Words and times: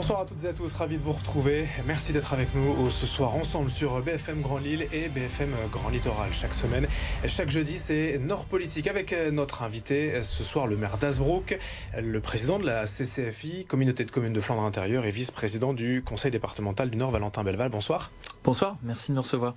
Bonsoir 0.00 0.22
à 0.22 0.24
toutes 0.24 0.44
et 0.44 0.48
à 0.48 0.54
tous, 0.54 0.72
ravi 0.72 0.96
de 0.96 1.02
vous 1.02 1.12
retrouver. 1.12 1.66
Merci 1.84 2.14
d'être 2.14 2.32
avec 2.32 2.54
nous 2.54 2.88
ce 2.88 3.04
soir 3.04 3.34
ensemble 3.36 3.70
sur 3.70 4.00
BFM 4.00 4.40
Grand 4.40 4.56
Lille 4.56 4.86
et 4.94 5.10
BFM 5.10 5.50
Grand 5.70 5.90
Littoral. 5.90 6.32
Chaque 6.32 6.54
semaine, 6.54 6.88
chaque 7.26 7.50
jeudi, 7.50 7.76
c'est 7.76 8.18
Nord 8.18 8.46
Politique 8.46 8.86
avec 8.86 9.14
notre 9.30 9.62
invité 9.62 10.22
ce 10.22 10.42
soir, 10.42 10.66
le 10.66 10.78
maire 10.78 10.96
d'Asbrook, 10.96 11.58
le 12.00 12.20
président 12.20 12.58
de 12.58 12.64
la 12.64 12.86
CCFI, 12.86 13.66
Communauté 13.66 14.06
de 14.06 14.10
communes 14.10 14.32
de 14.32 14.40
Flandre 14.40 14.62
intérieure 14.62 15.04
et 15.04 15.10
vice-président 15.10 15.74
du 15.74 16.02
Conseil 16.02 16.30
départemental 16.30 16.88
du 16.88 16.96
Nord, 16.96 17.10
Valentin 17.10 17.44
Belval. 17.44 17.68
Bonsoir. 17.68 18.10
Bonsoir, 18.42 18.78
merci 18.82 19.10
de 19.10 19.16
nous 19.16 19.22
recevoir. 19.22 19.54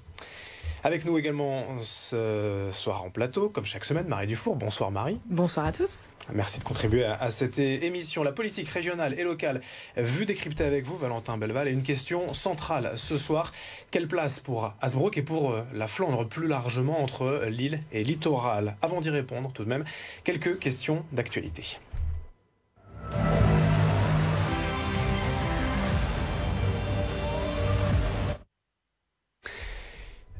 Avec 0.86 1.05
nous 1.05 1.18
également 1.18 1.63
ce 1.81 2.68
soir 2.73 3.05
en 3.05 3.09
plateau, 3.09 3.47
comme 3.47 3.63
chaque 3.63 3.86
semaine, 3.86 4.05
Marie 4.09 4.27
Dufour. 4.27 4.57
Bonsoir 4.57 4.91
Marie. 4.91 5.18
Bonsoir 5.27 5.65
à 5.65 5.71
tous. 5.71 6.09
Merci 6.33 6.60
de 6.60 6.65
contribuer 6.65 7.05
à, 7.05 7.32
cette 7.32 7.57
émission. 7.57 8.21
La 8.21 8.33
politique 8.33 8.68
régionale 8.68 9.18
et 9.18 9.24
locale, 9.24 9.61
vue 9.96 10.25
décryptée 10.25 10.65
avec 10.65 10.86
vous, 10.86 10.97
Valentin 10.97 11.38
Belval. 11.38 11.69
Et 11.69 11.71
une 11.71 11.83
question 11.83 12.33
centrale 12.33 12.91
ce 12.97 13.15
soir. 13.15 13.54
Quelle 13.91 14.10
place 14.10 14.41
pour 14.41 14.74
Asbrook 14.82 15.18
et 15.18 15.21
pour 15.21 15.51
euh, 15.51 15.61
la 15.74 15.88
Flandre 15.88 16.27
plus 16.27 16.47
largement 16.47 17.02
entre 17.02 17.46
l'île 17.47 17.82
et 17.93 18.04
littoral? 18.04 18.75
Avant 18.82 19.00
d'y 19.00 19.10
répondre, 19.10 19.54
tout 19.54 19.63
de 19.63 19.69
même, 19.69 19.86
quelques 20.25 20.60
questions 20.60 21.05
d'actualité. 21.13 21.79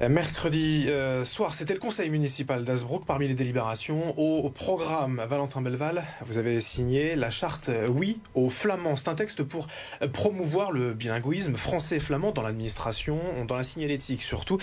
Mercredi 0.10 0.86
euh, 0.88 1.24
soir, 1.24 1.54
c'était 1.54 1.74
le 1.74 1.80
conseil 1.80 2.10
municipal 2.10 2.64
d'Asbrook. 2.64 3.06
Parmi 3.06 3.28
les 3.28 3.34
délibérations, 3.34 4.18
au 4.18 4.50
programme 4.50 5.22
Valentin 5.28 5.62
Belval, 5.62 6.04
vous 6.26 6.38
avez 6.38 6.60
signé 6.62 7.16
la 7.16 7.30
charte 7.30 7.70
euh, 7.70 7.88
Oui 7.88 8.20
au 8.34 8.50
flamand. 8.50 8.96
C'est 8.96 9.08
un 9.08 9.16
texte 9.16 9.44
pour 9.44 9.68
promouvoir 10.12 10.72
le 10.72 10.94
bilinguisme 10.94 11.56
français-flamand 11.56 12.32
dans 12.32 12.42
l'administration, 12.42 13.20
dans 13.48 13.56
la 13.56 13.64
signalétique 13.64 14.22
surtout. 14.22 14.58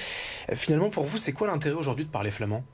Finalement, 0.52 0.91
pour 0.91 1.05
vous, 1.05 1.18
c'est 1.18 1.33
quoi 1.33 1.46
l'intérêt 1.46 1.77
aujourd'hui 1.77 2.05
de 2.05 2.11
parler 2.11 2.30
flamand? 2.30 2.64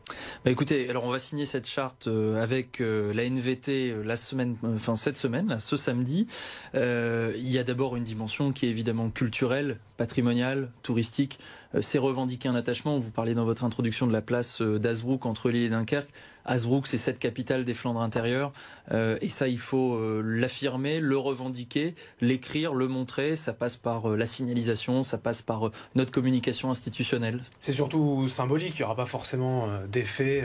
Bah 0.45 0.51
Écoutez, 0.51 0.89
alors 0.89 1.05
on 1.05 1.11
va 1.11 1.19
signer 1.19 1.45
cette 1.45 1.69
charte 1.69 2.09
avec 2.41 2.81
la 2.81 3.25
NVT 3.25 3.95
la 4.05 4.17
semaine, 4.17 4.57
enfin 4.75 4.97
cette 4.97 5.17
semaine, 5.17 5.59
ce 5.59 5.77
samedi. 5.77 6.27
il 6.75 7.49
y 7.51 7.59
a 7.59 7.65
d'abord 7.65 7.97
une 7.97 8.05
dimension 8.05 8.53
qui 8.53 8.67
est 8.67 8.71
évidemment 8.71 9.11
culturelle, 9.11 9.79
patrimoniale, 9.97 10.71
touristique. 10.83 11.39
C'est 11.83 11.99
revendiquer 11.99 12.49
un 12.49 12.55
attachement. 12.55 12.99
Vous 12.99 13.11
parlez 13.11 13.35
dans 13.35 13.45
votre 13.45 13.65
introduction 13.65 14.07
de 14.07 14.13
la 14.13 14.23
place 14.23 14.63
euh, 14.63 14.79
d'Asbrook 14.79 15.27
entre 15.27 15.51
Lille 15.51 15.65
et 15.65 15.69
Dunkerque. 15.69 16.09
Asbrook, 16.45 16.87
c'est 16.87 16.97
cette 16.97 17.19
capitale 17.19 17.65
des 17.65 17.75
Flandres 17.75 18.01
intérieures. 18.01 18.53
Euh, 18.93 19.19
et 19.21 19.29
ça, 19.29 19.49
il 19.49 19.59
faut 19.59 19.95
euh, 19.95 20.23
l'affirmer, 20.25 21.01
le 21.01 21.19
revendiquer, 21.19 21.95
l'écrire, 22.21 22.73
le 22.73 22.89
montrer. 22.89 23.37
Ça 23.37 23.53
passe 23.53 23.77
par 23.77 24.09
la 24.09 24.27
signalisation, 24.27 25.03
ça 25.03 25.19
passe 25.19 25.43
par 25.43 25.71
notre 25.95 26.13
communication 26.13 26.71
institutionnelle. 26.71 27.43
C'est 27.61 27.73
surtout 27.73 28.27
symbolique, 28.29 28.75
il 28.79 28.83
n'y 28.83 28.85
aura 28.85 28.97
pas 28.97 29.07
forcément 29.07 29.69
d'effet 29.91 30.45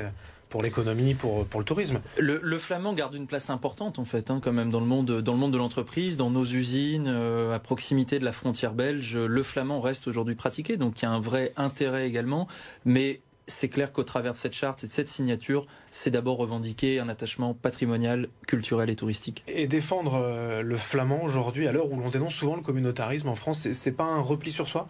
pour 0.52 0.62
l'économie, 0.62 1.16
pour, 1.16 1.48
le 1.58 1.64
tourisme. 1.64 2.02
Le, 2.20 2.58
flamand 2.58 2.94
garde 2.94 3.16
une 3.16 3.26
place 3.26 3.50
importante 3.50 3.98
en 3.98 4.06
fait, 4.06 4.30
hein, 4.30 4.40
quand 4.44 4.54
même 4.54 4.70
dans 4.70 4.82
le 4.82 4.86
monde, 4.86 5.22
dans 5.22 5.32
le 5.32 5.40
monde 5.40 5.54
de 5.54 5.58
l'entreprise, 5.58 6.18
dans 6.18 6.30
nos 6.30 6.46
usines, 6.46 7.08
euh, 7.08 7.56
à 7.56 7.60
proximité 7.60 8.20
de 8.20 8.26
la 8.26 8.34
frontière 8.34 8.74
belge. 8.74 9.18
Le 9.18 9.44
flamand 9.44 9.80
reste 9.82 10.08
aujourd'hui 10.08 10.36
pratiqué, 10.36 10.78
donc 10.78 11.02
il 11.02 11.06
y 11.06 11.08
a 11.08 11.12
un 11.12 11.20
vrai 11.20 11.54
intérêt 11.58 12.08
également. 12.08 12.48
Mais 12.86 13.22
c'est 13.48 13.70
clair 13.70 13.92
qu'au 13.92 14.04
travers 14.04 14.34
de 14.34 14.38
cette 14.38 14.54
charte 14.54 14.84
et 14.84 14.88
de 14.88 14.92
cette 14.92 15.08
signature, 15.08 15.68
c'est 15.92 16.12
d'abord 16.12 16.38
revendiquer 16.38 17.00
un 17.00 17.10
attachement 17.10 17.54
patrimonial, 17.54 18.28
culturel 18.48 18.90
et 18.90 18.96
touristique. 18.96 19.44
Et 19.48 19.68
défendre 19.68 20.16
euh, 20.16 20.62
le 20.62 20.78
flamand 20.78 21.24
aujourd'hui, 21.24 21.68
à 21.68 21.72
l'heure 21.72 21.92
où 21.92 22.00
l'on 22.00 22.10
dénonce 22.10 22.34
souvent 22.34 22.56
le 22.56 22.62
communautarisme 22.62 23.30
en 23.30 23.36
France, 23.36 23.68
c'est 23.72 23.92
pas 23.92 24.04
un 24.04 24.22
repli 24.22 24.52
sur 24.52 24.68
soi? 24.68 24.88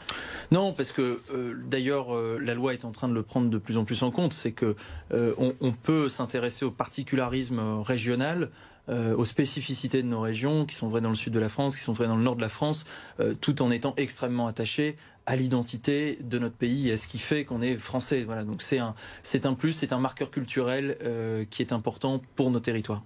Non, 0.51 0.73
parce 0.73 0.91
que 0.91 1.21
euh, 1.33 1.55
d'ailleurs 1.65 2.15
euh, 2.15 2.39
la 2.41 2.53
loi 2.53 2.73
est 2.73 2.85
en 2.85 2.91
train 2.91 3.07
de 3.07 3.13
le 3.13 3.23
prendre 3.23 3.49
de 3.49 3.57
plus 3.57 3.77
en 3.77 3.85
plus 3.85 4.03
en 4.03 4.11
compte. 4.11 4.33
C'est 4.33 4.51
que 4.51 4.75
on, 5.11 5.71
peut 5.71 6.09
s'intéresser 6.09 6.65
au 6.65 6.71
particularisme 6.71 7.59
régional. 7.81 8.49
aux 8.89 9.25
spécificités 9.25 10.01
de 10.01 10.07
nos 10.07 10.19
régions, 10.19 10.65
qui 10.65 10.75
sont 10.75 10.89
vraies 10.89 11.01
dans 11.01 11.09
le 11.09 11.15
sud 11.15 11.33
de 11.33 11.39
la 11.39 11.49
France, 11.49 11.75
qui 11.77 11.81
sont 11.81 11.93
vraies 11.93 12.07
dans 12.07 12.17
le 12.17 12.23
nord 12.23 12.35
de 12.35 12.41
la 12.41 12.49
France, 12.49 12.83
tout 13.39 13.61
en 13.61 13.71
étant 13.71 13.93
extrêmement 13.97 14.47
attaché 14.47 14.97
à 15.25 15.35
l'identité 15.35 16.17
de 16.21 16.39
notre 16.39 16.55
pays 16.55 16.89
et 16.89 16.93
à 16.93 16.97
ce 16.97 17.07
qui 17.07 17.19
fait 17.19 17.45
qu'on 17.45 17.61
est 17.61 17.77
français. 17.77 18.23
Voilà, 18.23 18.43
donc 18.43 18.61
c'est 18.61 18.79
un, 18.79 18.95
c'est 19.23 19.45
un 19.45 19.53
plus, 19.53 19.73
c'est 19.73 19.93
un 19.93 19.99
marqueur 19.99 20.31
culturel 20.31 20.97
euh, 21.03 21.45
qui 21.49 21.61
est 21.61 21.73
important 21.73 22.21
pour 22.35 22.51
nos 22.51 22.59
territoires. 22.59 23.03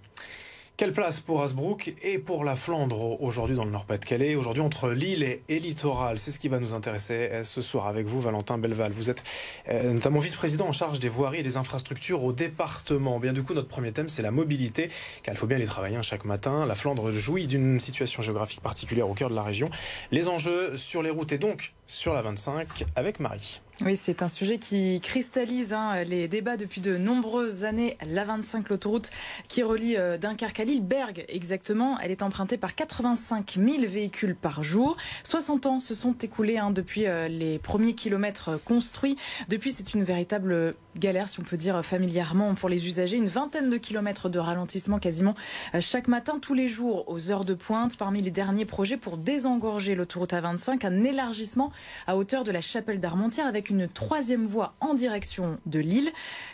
Quelle 0.78 0.92
place 0.92 1.22
pour 1.22 1.42
Asbrook 1.42 1.94
et 2.04 2.20
pour 2.20 2.44
la 2.44 2.58
Flandre 2.58 3.22
aujourd'hui 3.22 3.56
dans 3.56 3.64
le 3.64 3.72
Nord-Pas-de-Calais, 3.72 4.36
aujourd'hui 4.36 4.62
entre 4.62 4.90
Lille 4.90 5.24
et, 5.24 5.60
Littoral? 5.60 6.20
C'est 6.20 6.32
ce 6.32 6.38
qui 6.38 6.50
va 6.50 6.60
nous 6.60 6.74
intéresser 6.74 7.30
euh, 7.32 7.44
ce 7.46 7.62
soir 7.62 7.88
avec 7.88 8.08
vous, 8.08 8.20
Valentin 8.20 8.58
Belval. 8.58 8.92
Vous 8.92 9.10
êtes 9.10 9.24
euh, 9.70 9.94
notamment 9.94 10.20
vice-président 10.20 10.68
en 10.68 10.74
charge 10.74 11.00
des 11.00 11.08
voiries 11.08 11.40
et 11.40 11.44
des 11.44 11.56
infrastructures 11.56 12.26
au 12.26 12.34
département. 12.34 13.22
Bien 13.22 13.32
du 13.32 13.42
coup, 13.42 13.54
notre 13.54 13.70
premier 13.70 13.94
thème, 13.94 14.10
c'est 14.10 14.22
la 14.22 14.32
mobilité, 14.32 14.90
car 15.24 15.34
il 15.34 15.38
faut 15.38 15.48
bien 15.48 15.56
aller 15.56 15.66
travailler 15.66 15.98
chaque 16.04 16.26
matin. 16.26 16.66
La 16.66 16.76
Flandre 16.76 17.10
jouit 17.10 17.48
d'une 17.48 17.80
situation 17.80 18.22
géographique 18.22 18.60
particulière 18.60 19.10
au 19.10 19.14
cœur 19.14 19.30
de 19.30 19.36
la 19.36 19.44
région. 19.44 19.70
Les 20.12 20.28
enjeux 20.28 20.76
sur 20.76 21.02
les 21.02 21.10
routes 21.10 21.32
et 21.32 21.38
donc 21.38 21.74
sur 21.88 22.14
la 22.14 22.22
25 22.22 22.86
avec 22.96 23.20
Marie. 23.20 23.62
Oui, 23.84 23.98
c'est 23.98 24.24
un 24.24 24.30
sujet 24.30 24.58
qui 24.58 25.02
cristallise 25.02 25.74
hein, 25.74 26.02
les 26.04 26.30
débats 26.30 26.56
depuis 26.56 26.80
de 26.80 26.96
nombreuses 26.96 27.66
années. 27.66 27.98
La 28.06 28.24
25, 28.24 28.70
l'autoroute 28.70 29.12
qui 29.50 29.64
relie 29.64 29.98
euh, 29.98 30.18
Dunkerque 30.18 30.62
à 30.62 30.64
Lille, 30.64 30.82
Berg 30.82 31.26
exactement, 31.28 32.00
elle 32.00 32.10
est 32.10 32.24
empruntée 32.24 32.58
par 32.58 32.74
85 32.74 33.58
000 33.62 33.80
véhicules 33.86 34.34
par 34.34 34.64
jour. 34.64 34.96
60 35.24 35.66
ans 35.66 35.80
se 35.82 35.94
sont 35.94 36.14
écoulés 36.14 36.58
hein, 36.58 36.72
depuis 36.72 37.06
euh, 37.06 37.28
les 37.28 37.60
premiers 37.60 37.96
kilomètres 37.96 38.64
construits. 38.64 39.18
Depuis, 39.50 39.74
c'est 39.74 39.94
une 39.94 40.06
véritable 40.06 40.74
galère, 40.96 41.28
si 41.28 41.42
on 41.42 41.44
peut 41.44 41.58
dire 41.58 41.84
familièrement, 41.84 42.56
pour 42.56 42.70
les 42.70 42.88
usagers. 42.88 43.18
Une 43.18 43.28
vingtaine 43.28 43.70
de 43.70 43.78
kilomètres 43.78 44.30
de 44.30 44.40
ralentissement 44.40 45.00
quasiment 45.00 45.36
euh, 45.74 45.82
chaque 45.82 46.08
matin, 46.08 46.40
tous 46.42 46.54
les 46.54 46.70
jours, 46.70 47.04
aux 47.08 47.30
heures 47.30 47.44
de 47.44 47.54
pointe. 47.54 47.98
Parmi 47.98 48.22
les 48.22 48.32
derniers 48.32 48.64
projets 48.64 48.96
pour 48.96 49.18
désengorger 49.18 49.96
l'autoroute 49.96 50.32
A25, 50.32 50.86
un 50.86 51.04
élargissement 51.04 51.74
à 52.08 52.18
hauteur 52.18 52.44
de 52.44 52.52
la 52.52 52.62
chapelle 52.62 53.00
d'Armentières 53.00 53.48
avec 53.48 53.70
une 53.70 53.88
troisième 53.88 54.46
voie 54.46 54.76
en 54.80 54.94
direction 54.94 55.60
de 55.66 55.80
Lille. 55.80 56.12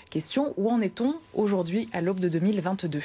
Question, 0.09 0.53
où 0.57 0.69
en 0.69 0.81
est-on 0.81 1.15
aujourd'hui 1.33 1.89
à 1.93 2.01
l'aube 2.01 2.19
de 2.19 2.29
2022 2.29 2.99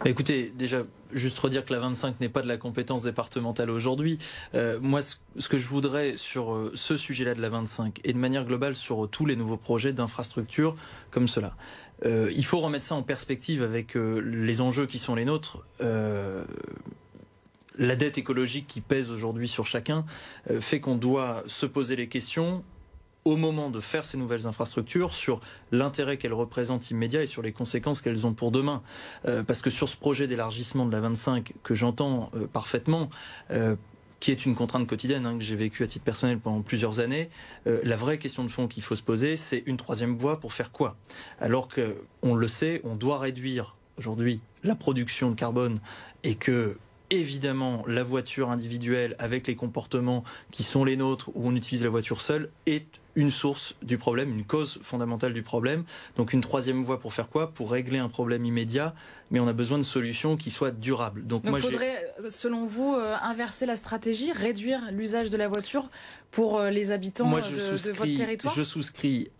bah, 0.00 0.10
Écoutez, 0.10 0.52
déjà, 0.56 0.82
juste 1.12 1.38
redire 1.38 1.64
que 1.64 1.72
la 1.72 1.80
25 1.80 2.20
n'est 2.20 2.28
pas 2.28 2.42
de 2.42 2.48
la 2.48 2.56
compétence 2.56 3.02
départementale 3.02 3.70
aujourd'hui. 3.70 4.18
Euh, 4.54 4.78
moi, 4.80 5.00
ce, 5.02 5.48
que 5.48 5.58
je 5.58 5.66
voudrais 5.66 6.16
sur 6.16 6.52
euh, 6.52 6.72
ce 6.74 6.96
sujet-là 6.96 7.34
de 7.34 7.40
la 7.40 7.48
25 7.48 8.00
et 8.04 8.12
de 8.12 8.18
manière 8.18 8.44
globale 8.44 8.76
sur 8.76 9.04
euh, 9.04 9.08
tous 9.08 9.26
les 9.26 9.36
nouveaux 9.36 9.56
projets 9.56 9.92
d'infrastructure 9.92 10.76
comme 11.10 11.28
cela, 11.28 11.54
il 12.04 12.44
faut 12.44 12.58
remettre 12.58 12.84
ça 12.84 12.94
en 12.94 13.02
perspective 13.02 13.60
avec 13.60 13.96
les 13.96 14.60
enjeux 14.60 14.86
qui 14.86 15.00
sont 15.00 15.16
les 15.16 15.24
nôtres 15.24 15.64
la 17.78 17.96
dette 17.96 18.18
écologique 18.18 18.66
qui 18.66 18.80
pèse 18.80 19.10
aujourd'hui 19.10 19.48
sur 19.48 19.66
chacun 19.66 20.04
fait 20.60 20.80
qu'on 20.80 20.96
doit 20.96 21.42
se 21.46 21.64
poser 21.66 21.96
les 21.96 22.08
questions 22.08 22.64
au 23.28 23.36
moment 23.36 23.70
de 23.70 23.80
faire 23.80 24.04
ces 24.04 24.16
nouvelles 24.16 24.46
infrastructures 24.46 25.12
sur 25.12 25.40
l'intérêt 25.70 26.16
qu'elles 26.16 26.32
représentent 26.32 26.90
immédiat 26.90 27.22
et 27.22 27.26
sur 27.26 27.42
les 27.42 27.52
conséquences 27.52 28.00
qu'elles 28.00 28.26
ont 28.26 28.32
pour 28.32 28.50
demain. 28.50 28.82
Euh, 29.26 29.42
parce 29.42 29.60
que 29.60 29.70
sur 29.70 29.88
ce 29.88 29.96
projet 29.96 30.26
d'élargissement 30.26 30.86
de 30.86 30.92
la 30.92 31.00
25 31.00 31.52
que 31.62 31.74
j'entends 31.74 32.30
euh, 32.34 32.46
parfaitement, 32.46 33.10
euh, 33.50 33.76
qui 34.20 34.30
est 34.30 34.46
une 34.46 34.56
contrainte 34.56 34.86
quotidienne 34.86 35.26
hein, 35.26 35.36
que 35.36 35.44
j'ai 35.44 35.56
vécue 35.56 35.84
à 35.84 35.86
titre 35.86 36.04
personnel 36.04 36.38
pendant 36.38 36.62
plusieurs 36.62 36.98
années, 36.98 37.30
la 37.66 37.94
vraie 37.94 38.18
question 38.18 38.42
de 38.42 38.48
fond 38.48 38.66
qu'il 38.66 38.82
faut 38.82 38.96
se 38.96 39.02
poser, 39.02 39.36
c'est 39.36 39.62
une 39.66 39.76
troisième 39.76 40.18
voie 40.18 40.40
pour 40.40 40.52
faire 40.52 40.72
quoi? 40.72 40.96
Alors 41.38 41.68
que, 41.68 42.02
on 42.22 42.34
le 42.34 42.48
sait, 42.48 42.80
on 42.82 42.96
doit 42.96 43.20
réduire 43.20 43.76
aujourd'hui 43.96 44.40
la 44.64 44.74
production 44.74 45.30
de 45.30 45.36
carbone 45.36 45.78
et 46.24 46.34
que 46.34 46.76
évidemment 47.10 47.84
la 47.86 48.02
voiture 48.02 48.50
individuelle 48.50 49.16
avec 49.18 49.46
les 49.46 49.56
comportements 49.56 50.24
qui 50.50 50.62
sont 50.62 50.84
les 50.84 50.96
nôtres 50.96 51.30
où 51.34 51.48
on 51.48 51.54
utilise 51.54 51.84
la 51.84 51.90
voiture 51.90 52.20
seule 52.20 52.50
est 52.66 52.86
une 53.18 53.32
source 53.32 53.74
du 53.82 53.98
problème, 53.98 54.30
une 54.30 54.44
cause 54.44 54.78
fondamentale 54.80 55.32
du 55.32 55.42
problème. 55.42 55.82
Donc 56.16 56.32
une 56.32 56.40
troisième 56.40 56.82
voie 56.84 57.00
pour 57.00 57.12
faire 57.12 57.28
quoi? 57.28 57.50
Pour 57.50 57.72
régler 57.72 57.98
un 57.98 58.08
problème 58.08 58.44
immédiat, 58.44 58.94
mais 59.32 59.40
on 59.40 59.48
a 59.48 59.52
besoin 59.52 59.76
de 59.76 59.82
solutions 59.82 60.36
qui 60.36 60.50
soient 60.50 60.70
durables. 60.70 61.26
Donc, 61.26 61.42
il 61.44 61.58
faudrait, 61.58 62.14
euh, 62.20 62.30
selon 62.30 62.64
vous, 62.64 62.94
euh, 62.94 63.16
inverser 63.22 63.66
la 63.66 63.74
stratégie, 63.74 64.30
réduire 64.30 64.80
l'usage 64.92 65.30
de 65.30 65.36
la 65.36 65.48
voiture 65.48 65.90
pour 66.30 66.60
euh, 66.60 66.70
les 66.70 66.92
habitants 66.92 67.28
de, 67.28 67.40
votre 67.90 68.16
territoire? 68.16 68.54
Je 68.54 68.62
souscris 68.62 69.30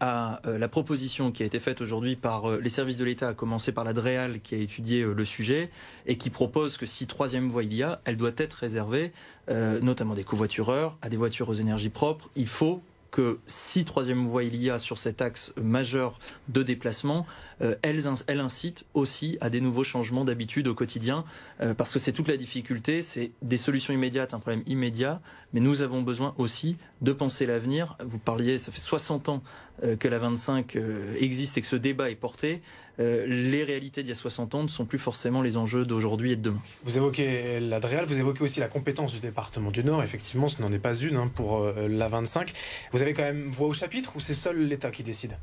à 0.00 0.40
la 0.46 0.68
proposition 0.68 1.30
qui 1.30 1.42
a 1.42 1.46
été 1.46 1.60
faite 1.60 1.82
aujourd'hui 1.82 2.16
par 2.16 2.50
les 2.58 2.70
services 2.70 2.96
de 2.96 3.04
l'État, 3.04 3.28
à 3.28 3.34
commencer 3.34 3.72
par 3.72 3.84
la 3.84 3.92
DREAL 3.92 4.40
qui 4.40 4.54
a 4.54 4.58
étudié 4.58 5.04
le 5.04 5.24
sujet 5.26 5.68
et 6.06 6.16
qui 6.16 6.30
propose 6.30 6.78
que 6.78 6.86
si 6.86 7.06
troisième 7.06 7.50
voie 7.50 7.62
il 7.62 7.74
y 7.74 7.82
a, 7.82 8.00
elle 8.06 8.16
doit 8.16 8.32
être 8.38 8.54
réservée, 8.54 9.12
notamment 9.48 10.14
des 10.14 10.24
covoitureurs, 10.24 10.96
à 11.02 11.10
des 11.10 11.18
voitures 11.18 11.50
aux 11.50 11.54
énergies 11.54 11.90
propres. 11.90 12.30
Il 12.36 12.46
faut 12.46 12.80
que 13.10 13.40
si 13.46 13.84
troisième 13.84 14.26
voie 14.26 14.44
il 14.44 14.56
y 14.56 14.70
a 14.70 14.78
sur 14.78 14.98
cet 14.98 15.22
axe 15.22 15.52
majeur 15.60 16.18
de 16.48 16.62
déplacement, 16.62 17.26
euh, 17.62 17.74
elle, 17.82 18.40
incite 18.40 18.84
aussi 18.94 19.36
à 19.40 19.50
des 19.50 19.60
nouveaux 19.60 19.84
changements 19.84 20.24
d'habitude 20.24 20.68
au 20.68 20.74
quotidien, 20.74 21.24
euh, 21.60 21.74
parce 21.74 21.92
que 21.92 21.98
c'est 21.98 22.12
toute 22.12 22.28
la 22.28 22.36
difficulté, 22.36 23.02
c'est 23.02 23.32
des 23.42 23.56
solutions 23.56 23.92
immédiates, 23.92 24.34
un 24.34 24.38
problème 24.38 24.62
immédiat, 24.66 25.20
mais 25.52 25.60
nous 25.60 25.82
avons 25.82 26.02
besoin 26.02 26.34
aussi 26.38 26.76
de 27.00 27.12
penser 27.12 27.46
l'avenir. 27.46 27.96
Vous 28.04 28.18
parliez, 28.18 28.58
ça 28.58 28.72
fait 28.72 28.80
60 28.80 29.28
ans 29.28 29.42
euh, 29.82 29.96
que 29.96 30.08
la 30.08 30.18
25 30.18 30.76
existe 31.18 31.58
et 31.58 31.60
que 31.60 31.66
ce 31.66 31.76
débat 31.76 32.10
est 32.10 32.16
porté. 32.16 32.62
Les 33.00 33.64
réalités 33.64 34.02
d'il 34.02 34.10
y 34.10 34.12
a 34.12 34.16
60 34.16 34.54
ans 34.54 34.62
ne 34.62 34.68
sont 34.68 34.84
plus 34.84 34.98
forcément 34.98 35.42
les 35.42 35.56
enjeux 35.56 35.84
d'aujourd'hui 35.84 36.32
et 36.32 36.36
de 36.36 36.42
demain. 36.42 36.62
Vous 36.84 36.96
évoquez 36.96 37.58
l'Adréal, 37.60 38.04
vous 38.04 38.18
évoquez 38.18 38.44
aussi 38.44 38.60
la 38.60 38.68
compétence 38.68 39.12
du 39.12 39.20
département 39.20 39.70
du 39.70 39.82
Nord. 39.82 40.02
Effectivement, 40.02 40.48
ce 40.48 40.60
n'en 40.60 40.70
est 40.72 40.78
pas 40.78 40.94
une 40.94 41.16
hein, 41.16 41.30
pour 41.34 41.66
la 41.76 42.08
25. 42.08 42.52
Vous 42.92 43.00
avez 43.02 43.14
quand 43.14 43.22
même 43.22 43.48
voix 43.50 43.68
au 43.68 43.72
chapitre 43.72 44.16
ou 44.16 44.20
c'est 44.20 44.34
seul 44.34 44.58
l'État 44.68 44.90
qui 44.90 45.02
décide? 45.02 45.36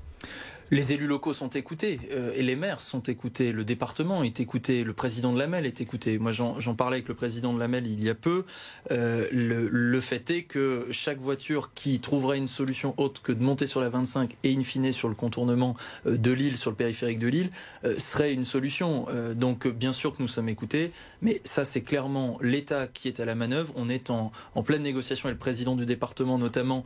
Les 0.70 0.92
élus 0.92 1.08
locaux 1.08 1.34
sont 1.34 1.50
écoutés 1.50 2.00
euh, 2.12 2.34
et 2.36 2.44
les 2.44 2.56
maires 2.56 2.82
sont 2.82 3.00
écoutés. 3.02 3.54
Le 3.54 3.64
département 3.64 4.24
est 4.24 4.40
écouté. 4.40 4.84
Le 4.84 4.94
président 4.94 5.32
de 5.32 5.40
la 5.40 5.48
MEL 5.48 5.66
est 5.66 5.80
écouté. 5.80 6.20
Moi, 6.20 6.32
j'en 6.32 6.76
parlais 6.76 6.98
avec 6.98 7.08
le 7.08 7.14
président 7.14 7.54
de 7.54 7.60
la 7.60 7.68
MEL 7.68 7.88
il 7.88 8.04
y 8.04 8.10
a 8.10 8.16
peu. 8.16 8.44
Euh, 8.92 9.28
le, 9.32 10.02
fait 10.02 10.30
est 10.30 10.44
que 10.44 10.88
chaque 10.92 11.20
voiture 11.20 11.74
qui 11.74 12.00
trouverait 12.00 12.38
une 12.38 12.48
solution 12.48 12.94
autre 12.98 13.22
que 13.22 13.32
de 13.32 13.42
monter 13.42 13.66
sur 13.66 13.82
la 13.82 13.90
25 13.90 14.36
et 14.44 14.56
in 14.56 14.64
fine 14.64 14.92
sur 14.92 15.10
le 15.10 15.16
contournement 15.16 15.76
euh, 16.06 16.18
de 16.18 16.32
l'île, 16.32 16.58
sur 16.58 16.70
le 16.70 16.76
périphérique 16.76 17.20
de 17.20 17.28
l'île, 17.28 17.50
serait 17.98 18.34
une 18.34 18.46
solution. 18.46 19.06
donc, 19.36 19.68
bien 19.68 19.94
sûr 19.94 20.12
que 20.12 20.22
nous 20.22 20.28
sommes 20.28 20.50
écoutés, 20.50 20.92
mais 21.22 21.42
ça, 21.44 21.66
c'est 21.66 21.82
clairement 21.82 22.38
l'État 22.42 22.88
qui 22.88 23.08
est 23.08 23.20
à 23.20 23.26
la 23.26 23.36
manœuvre. 23.36 23.74
On 23.76 23.90
est 23.90 24.10
en, 24.10 24.32
en 24.56 24.64
pleine 24.64 24.84
négociation 24.84 25.28
avec 25.28 25.36
le 25.36 25.40
président 25.40 25.76
du 25.76 25.86
département, 25.86 26.38
notamment 26.38 26.84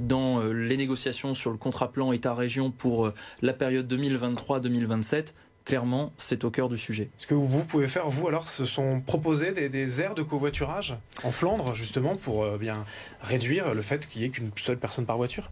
dans 0.00 0.42
les 0.44 0.76
négociations 0.76 1.34
sur 1.34 1.50
le 1.50 1.56
contrat 1.56 1.92
plan 1.92 2.12
État-région 2.12 2.70
pour 2.70 3.12
la 3.40 3.52
période 3.52 3.92
2023-2027 3.92 5.34
clairement, 5.64 6.12
c'est 6.16 6.44
au 6.44 6.50
cœur 6.50 6.68
du 6.68 6.76
sujet. 6.76 7.10
Ce 7.16 7.26
que 7.26 7.34
vous 7.34 7.64
pouvez 7.64 7.86
faire, 7.86 8.08
vous, 8.08 8.28
alors, 8.28 8.48
ce 8.48 8.64
sont 8.64 9.00
proposer 9.00 9.52
des, 9.68 10.00
aires 10.00 10.14
de 10.14 10.22
covoiturage 10.22 10.96
en 11.22 11.30
Flandre, 11.30 11.74
justement, 11.74 12.16
pour 12.16 12.44
euh, 12.44 12.58
bien 12.58 12.84
réduire 13.20 13.74
le 13.74 13.82
fait 13.82 14.08
qu'il 14.08 14.22
n'y 14.22 14.28
ait 14.28 14.30
qu'une 14.30 14.50
seule 14.56 14.78
personne 14.78 15.06
par 15.06 15.16
voiture? 15.16 15.50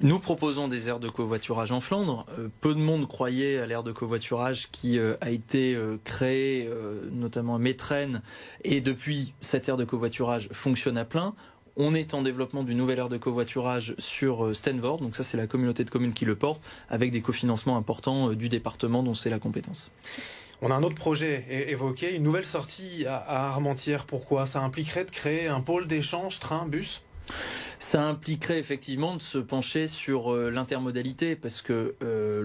Nous 0.00 0.18
proposons 0.18 0.68
des 0.68 0.88
aires 0.88 1.00
de 1.00 1.08
covoiturage 1.08 1.72
en 1.72 1.80
Flandre. 1.80 2.26
Euh, 2.38 2.48
peu 2.60 2.74
de 2.74 2.80
monde 2.80 3.06
croyait 3.08 3.58
à 3.58 3.66
l'aire 3.66 3.82
de 3.82 3.92
covoiturage 3.92 4.68
qui 4.72 4.98
euh, 4.98 5.14
a 5.20 5.30
été 5.30 5.78
créée, 6.04 6.68
notamment 7.10 7.56
à 7.56 7.58
Métrenne, 7.58 8.22
et 8.64 8.80
depuis, 8.80 9.34
cette 9.40 9.68
aire 9.68 9.76
de 9.76 9.84
covoiturage 9.84 10.48
fonctionne 10.52 10.98
à 10.98 11.04
plein. 11.04 11.34
On 11.76 11.94
est 11.94 12.14
en 12.14 12.22
développement 12.22 12.64
d'une 12.64 12.76
nouvelle 12.76 12.98
aire 12.98 13.08
de 13.08 13.16
covoiturage 13.16 13.94
sur 13.98 14.44
euh, 14.44 14.54
Stenvord, 14.54 14.98
donc 14.98 15.16
ça 15.16 15.22
c'est 15.22 15.36
la 15.36 15.46
communauté 15.46 15.84
de 15.84 15.90
communes 15.90 16.12
qui 16.12 16.24
le 16.24 16.36
porte, 16.36 16.60
avec 16.90 17.10
des 17.10 17.22
cofinancements 17.22 17.76
importants 17.76 18.30
euh, 18.30 18.36
du 18.36 18.48
département 18.48 19.02
dont 19.02 19.14
c'est 19.14 19.30
la 19.30 19.38
compétence. 19.38 19.90
On 20.60 20.70
a 20.70 20.74
un 20.74 20.82
autre 20.82 20.94
projet 20.94 21.44
évoqué, 21.68 22.14
une 22.14 22.22
nouvelle 22.22 22.44
sortie 22.44 23.04
à 23.06 23.48
Armentières. 23.48 24.04
Pourquoi? 24.04 24.46
Ça 24.46 24.60
impliquerait 24.60 25.04
de 25.04 25.10
créer 25.10 25.48
un 25.48 25.60
pôle 25.60 25.88
d'échange 25.88 26.38
train-bus 26.38 27.02
ça 27.82 28.06
impliquerait 28.06 28.58
effectivement 28.58 29.16
de 29.16 29.22
se 29.22 29.38
pencher 29.38 29.86
sur 29.88 30.32
euh, 30.32 30.50
l'intermodalité 30.50 31.34
parce 31.34 31.62
que 31.62 31.96
euh, 32.02 32.42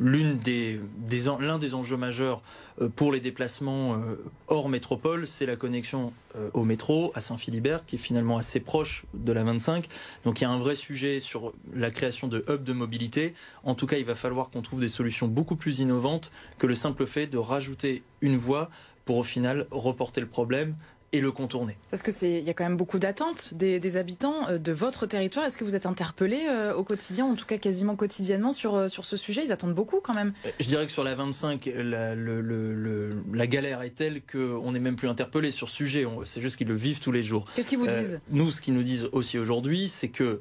l'un 0.00 1.58
des 1.58 1.74
enjeux 1.74 1.96
majeurs 1.96 2.40
euh, 2.80 2.88
pour 2.88 3.12
les 3.12 3.20
déplacements 3.20 4.00
hors 4.46 4.68
métropole, 4.68 5.26
c'est 5.26 5.46
la 5.46 5.56
connexion 5.56 6.12
au 6.52 6.64
métro 6.64 7.12
à 7.14 7.20
Saint-Philibert 7.20 7.84
qui 7.86 7.96
est 7.96 7.98
finalement 7.98 8.38
assez 8.38 8.60
proche 8.60 9.04
de 9.14 9.32
la 9.32 9.44
25. 9.44 9.86
Donc 10.24 10.40
il 10.40 10.44
y 10.44 10.46
a 10.46 10.50
un 10.50 10.58
vrai 10.58 10.74
sujet 10.74 11.20
sur 11.20 11.52
la 11.74 11.90
création 11.90 12.28
de 12.28 12.44
hubs 12.48 12.64
de 12.64 12.72
mobilité. 12.72 13.34
En 13.62 13.74
tout 13.74 13.86
cas, 13.86 13.98
il 13.98 14.04
va 14.04 14.14
falloir 14.14 14.50
qu'on 14.50 14.62
trouve 14.62 14.80
des 14.80 14.88
solutions 14.88 15.28
beaucoup 15.28 15.56
plus 15.56 15.80
innovantes 15.80 16.30
que 16.58 16.66
le 16.66 16.74
simple 16.74 17.06
fait 17.06 17.26
de 17.26 17.38
rajouter 17.38 18.02
une 18.20 18.36
voie 18.36 18.70
pour 19.04 19.18
au 19.18 19.22
final 19.22 19.66
reporter 19.70 20.20
le 20.20 20.26
problème 20.26 20.74
et 21.14 21.20
le 21.20 21.30
contourner. 21.30 21.78
Parce 21.92 22.02
que 22.02 22.10
c'est, 22.10 22.38
il 22.40 22.44
y 22.44 22.50
a 22.50 22.54
quand 22.54 22.64
même 22.64 22.76
beaucoup 22.76 22.98
d'attentes 22.98 23.54
des, 23.54 23.96
habitants 23.96 24.48
euh, 24.48 24.58
de 24.58 24.72
votre 24.72 25.06
territoire. 25.06 25.46
Est-ce 25.46 25.56
que 25.56 25.62
vous 25.62 25.76
êtes 25.76 25.86
interpellé 25.86 26.44
euh, 26.48 26.74
au 26.74 26.82
quotidien, 26.82 27.24
en 27.24 27.36
tout 27.36 27.46
cas 27.46 27.56
quasiment 27.56 27.94
quotidiennement 27.94 28.50
sur 28.50 28.74
euh, 28.74 28.88
sur 28.88 29.04
ce 29.04 29.16
sujet? 29.16 29.44
Ils 29.44 29.52
attendent 29.52 29.74
beaucoup 29.74 30.00
quand 30.00 30.14
même. 30.14 30.32
Je 30.58 30.66
dirais 30.66 30.86
que 30.86 30.92
sur 30.92 31.04
la 31.04 31.14
25, 31.14 31.70
la, 31.76 32.16
la 32.16 33.46
galère 33.46 33.82
est 33.82 33.94
telle 33.94 34.22
qu'on 34.22 34.72
n'est 34.72 34.80
même 34.80 34.96
plus 34.96 35.08
interpellé 35.08 35.52
sur 35.52 35.68
ce 35.68 35.76
sujet. 35.76 36.04
C'est 36.24 36.40
juste 36.40 36.56
qu'ils 36.56 36.66
le 36.66 36.74
vivent 36.74 36.98
tous 36.98 37.12
les 37.12 37.22
jours. 37.22 37.46
Qu'est-ce 37.54 37.68
qu'ils 37.68 37.78
vous 37.78 37.86
disent? 37.86 38.20
Nous, 38.30 38.50
ce 38.50 38.60
qu'ils 38.60 38.74
nous 38.74 38.82
disent 38.82 39.08
aussi 39.12 39.38
aujourd'hui, 39.38 39.88
c'est 39.88 40.08
que 40.08 40.40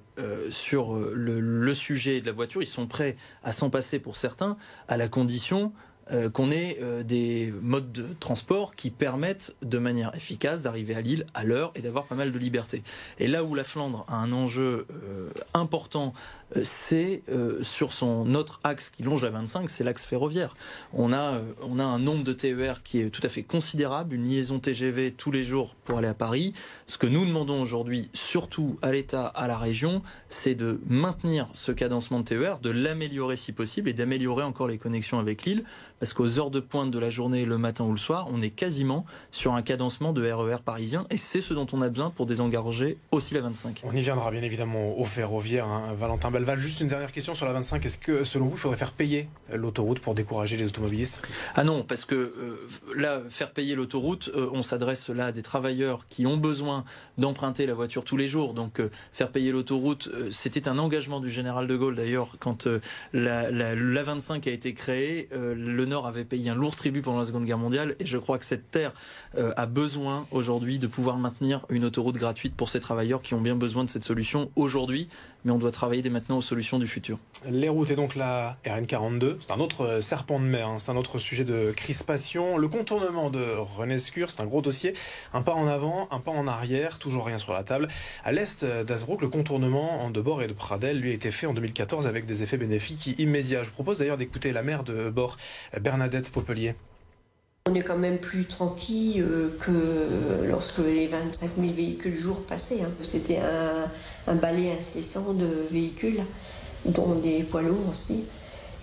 sur 0.50 0.96
le, 0.96 1.40
le 1.40 1.74
sujet 1.76 2.20
de 2.20 2.26
la 2.26 2.32
voiture, 2.32 2.64
ils 2.64 2.68
sont 2.68 2.88
prêts 2.88 3.16
à 3.44 3.54
s'en 3.54 3.70
passer 3.70 4.00
pour 4.00 4.18
certains, 4.18 4.58
à 4.88 4.98
la 4.98 5.08
condition 5.08 5.72
euh, 6.12 6.30
qu'on 6.30 6.52
ait 6.52 6.80
euh, 6.82 7.02
des 7.02 7.54
modes 7.62 7.94
de 7.94 8.06
transport 8.20 8.76
qui 8.76 8.90
permettent 8.90 9.56
de 9.62 9.78
manière 9.78 10.14
efficace 10.16 10.62
d'arriver 10.62 10.96
à 10.96 11.02
Lille 11.02 11.26
à 11.34 11.46
l'heure 11.46 11.72
et 11.76 11.82
d'avoir 11.82 12.06
pas 12.06 12.16
mal 12.16 12.34
de 12.34 12.38
liberté. 12.38 12.84
Et 13.20 13.28
là 13.30 13.46
où 13.46 13.56
la 13.56 13.64
Flandre 13.64 14.04
a 14.10 14.18
un 14.18 14.34
enjeu 14.34 14.86
euh, 14.92 15.30
important, 15.54 16.14
c'est 16.62 17.24
sur 17.64 17.94
son 17.94 18.36
autre 18.36 18.60
axe 18.64 18.92
qui 18.92 19.02
longe 19.02 19.24
la 19.24 19.32
25, 19.32 19.72
c'est 19.72 19.84
l'axe 19.84 20.06
ferroviaire. 20.06 20.54
On 20.94 21.12
a, 21.12 21.40
on 21.64 21.80
a 21.80 21.84
un 21.84 21.98
nombre 21.98 22.24
de 22.24 22.32
TER 22.32 22.84
qui 22.84 23.00
est 23.00 23.10
tout 23.10 23.22
à 23.24 23.30
fait 23.30 23.42
considérable, 23.42 24.14
une 24.14 24.30
liaison 24.30 24.60
TGV 24.60 25.14
tous 25.14 25.32
les 25.32 25.44
jours 25.44 25.74
pour 25.84 25.98
aller 25.98 26.08
à 26.08 26.14
Paris. 26.14 26.54
Ce 26.86 27.00
que 27.00 27.08
nous 27.08 27.26
demandons 27.26 27.60
aujourd'hui, 27.60 28.12
surtout 28.14 28.78
à 28.84 28.92
l'État, 28.92 29.26
à 29.26 29.48
la 29.48 29.58
région, 29.58 30.04
c'est 30.30 30.54
de 30.54 30.80
maintenir 30.86 31.48
ce 31.54 31.72
cadencement 31.72 32.20
de 32.20 32.26
TER, 32.26 32.60
de 32.60 32.70
l'améliorer 32.70 33.36
si 33.36 33.52
possible 33.52 33.90
et 33.90 33.94
d'améliorer 33.94 34.44
encore 34.44 34.68
les 34.68 34.78
connexions 34.78 35.18
avec 35.18 35.46
Lille 35.46 35.64
parce 36.00 36.14
qu'aux 36.14 36.40
heures 36.40 36.52
de 36.52 36.60
pointe 36.60 36.92
de 36.92 37.00
la 37.00 37.10
journée, 37.10 37.46
le 37.46 37.58
matin 37.58 37.84
ou 37.84 37.92
le 37.92 37.98
soir, 37.98 38.28
on 38.30 38.42
est 38.42 38.50
quasiment 38.50 39.06
sur 39.32 39.54
un 39.54 39.62
cadencement 39.62 40.14
de 40.14 40.22
RER 40.32 40.56
e 40.56 40.58
parisien, 40.64 41.06
et 41.10 41.18
c'est 41.18 41.42
ce 41.42 41.54
dont 41.54 41.68
on 41.74 41.82
a 41.82 41.90
besoin 41.90 42.10
pour 42.10 42.26
désengager 42.26 42.54
aussi 43.12 43.34
la 43.34 43.42
25. 43.42 43.82
On 43.84 43.96
y 43.96 44.02
viendra 44.02 44.32
bien 44.32 44.42
évidemment 44.42 44.98
au 44.98 45.06
ferroviaire. 45.06 45.68
Hein. 45.68 45.94
Valentin 45.98 46.32
Belval, 46.32 46.60
juste 46.60 46.82
une 46.82 46.88
dernière 46.88 47.12
question 47.12 47.36
sur 47.36 47.46
la 47.46 47.54
25. 47.54 47.86
Est-ce 47.86 47.98
que 47.98 48.24
selon 48.24 48.46
vous, 48.46 48.56
il 48.56 48.60
faudrait 48.60 48.78
faire 48.78 48.92
payer 48.92 49.28
l'autoroute 49.52 50.00
pour 50.00 50.14
décourager 50.16 50.58
les 50.58 50.66
automobilistes? 50.66 51.22
Ah 51.56 51.64
non, 51.64 51.84
parce 51.84 52.06
que 52.06 52.16
euh, 52.16 52.58
là, 52.96 53.22
faire 53.30 53.52
payer 53.52 53.76
l'autoroute, 53.76 54.30
euh, 54.36 54.50
on 54.54 54.62
s'adresse 54.62 55.10
là 55.10 55.28
à 55.28 55.32
des 55.32 55.42
travailleurs 55.42 56.06
qui 56.08 56.26
ont 56.26 56.38
besoin 56.38 56.84
d'emprunter 57.18 57.66
la 57.66 57.74
voiture 57.74 58.04
tous 58.04 58.18
les 58.18 58.28
jours. 58.28 58.54
Donc 58.54 58.80
euh, 58.80 58.90
faire 59.12 59.30
payer 59.30 59.52
l'autoroute, 59.52 60.10
c'était 60.32 60.68
un 60.68 60.78
engagement 60.78 61.20
du 61.20 61.30
général 61.30 61.68
de 61.68 61.76
Gaulle 61.76 61.96
d'ailleurs 61.96 62.36
quand 62.40 62.68
la, 63.14 63.52
la, 63.52 64.04
25 64.04 64.48
a 64.48 64.52
été 64.52 64.74
créée. 64.74 65.30
le 65.32 65.83
avait 65.92 66.26
payé 66.26 66.50
un 66.50 66.56
lourd 66.56 66.76
tribut 66.76 67.02
pendant 67.02 67.20
la 67.20 67.26
Seconde 67.26 67.46
Guerre 67.46 67.58
mondiale 67.58 67.96
et 68.00 68.06
je 68.06 68.18
crois 68.18 68.38
que 68.38 68.46
cette 68.46 68.72
terre 68.72 68.94
euh, 69.38 69.52
a 69.58 69.66
besoin 69.66 70.26
aujourd'hui 70.32 70.80
de 70.80 70.88
pouvoir 70.88 71.18
maintenir 71.18 71.66
une 71.70 71.86
autoroute 71.86 72.16
gratuite 72.16 72.56
pour 72.56 72.70
ces 72.70 72.80
travailleurs 72.80 73.22
qui 73.22 73.34
ont 73.34 73.42
bien 73.42 73.56
besoin 73.56 73.84
de 73.84 73.90
cette 73.90 74.04
solution 74.04 74.50
aujourd'hui, 74.56 75.10
mais 75.46 75.52
on 75.52 75.58
doit 75.58 75.72
travailler 75.72 76.02
dès 76.02 76.10
maintenant 76.10 76.38
aux 76.38 76.42
solutions 76.42 76.80
du 76.80 76.88
futur. 76.88 77.20
Les 77.50 77.70
routes 77.70 77.92
et 77.92 77.96
donc 77.96 78.16
la 78.16 78.58
RN42, 78.66 79.38
c'est 79.42 79.52
un 79.52 79.60
autre 79.60 79.86
euh, 79.86 80.02
serpent 80.02 80.40
de 80.40 80.46
mer, 80.46 80.68
hein. 80.68 80.78
c'est 80.80 80.92
un 80.92 80.96
autre 80.96 81.20
sujet 81.20 81.44
de 81.44 81.72
crispation. 81.76 82.58
Le 82.58 82.68
contournement 82.68 83.30
de 83.30 83.44
Renescure, 83.58 84.30
c'est 84.30 84.42
un 84.42 84.46
gros 84.46 84.62
dossier, 84.62 84.94
un 85.34 85.42
pas 85.42 85.54
en 85.54 85.68
avant, 85.68 86.08
un 86.12 86.20
pas 86.20 86.32
en 86.32 86.48
arrière, 86.48 87.00
toujours 87.00 87.26
rien 87.26 87.38
sur 87.38 87.54
la 87.54 87.64
table. 87.64 87.88
À 88.24 88.32
l'est 88.32 88.66
d'Asbrook, 88.66 89.22
le 89.22 89.30
contournement 89.30 90.10
de 90.10 90.22
Bord 90.22 90.42
et 90.42 90.48
de 90.48 90.54
Pradel 90.54 91.00
lui 91.00 91.12
a 91.12 91.14
été 91.14 91.32
fait 91.32 91.48
en 91.48 91.54
2014 91.54 92.08
avec 92.08 92.26
des 92.26 92.44
effets 92.44 92.58
bénéfiques 92.58 93.20
immédiats. 93.20 93.64
Je 93.64 93.70
propose 93.70 94.00
d'ailleurs 94.00 94.18
d'écouter 94.18 94.52
la 94.52 94.64
maire 94.64 94.84
de 94.84 95.10
Bord, 95.10 95.38
Bernadette 95.82 96.32
Popelier. 96.32 96.76
On 97.70 97.76
est 97.76 97.82
quand 97.82 97.98
même 97.98 98.18
plus 98.18 98.44
tranquille 98.44 99.22
euh, 99.26 99.58
que 99.62 100.50
lorsque 100.50 100.80
les 100.80 101.08
25 101.08 101.52
000 101.58 101.72
véhicules 101.72 102.14
jour 102.14 102.42
passaient. 102.42 102.82
Hein. 102.82 102.92
C'était 103.02 103.40
un, 104.28 104.36
balai 104.36 104.74
incessant 104.78 105.32
de 105.32 105.48
véhicules, 105.72 106.20
dont 106.86 107.16
des 107.16 107.42
poids 107.44 107.62
lourds 107.62 107.90
aussi. 107.90 108.26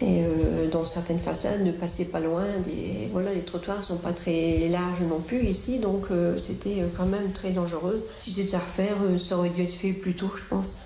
Et 0.00 0.22
euh, 0.24 0.70
dans 0.70 0.86
certaines 0.86 1.18
façades, 1.18 1.62
ne 1.62 1.72
passaient 1.72 2.06
pas 2.06 2.20
loin. 2.20 2.46
Voilà, 3.12 3.34
les 3.34 3.42
trottoirs 3.42 3.84
sont 3.84 3.98
pas 3.98 4.14
très 4.14 4.66
larges 4.70 5.02
non 5.02 5.20
plus 5.20 5.42
ici, 5.44 5.78
donc 5.78 6.06
euh, 6.10 6.38
c'était 6.38 6.82
quand 6.96 7.04
même 7.04 7.32
très 7.32 7.50
dangereux. 7.50 8.02
Si 8.20 8.32
c'était 8.32 8.56
à 8.56 8.60
refaire, 8.60 8.96
ça 9.18 9.36
aurait 9.36 9.50
dû 9.50 9.60
être 9.60 9.74
fait 9.74 9.92
plus 9.92 10.14
tôt, 10.14 10.30
je 10.34 10.46
pense. 10.46 10.78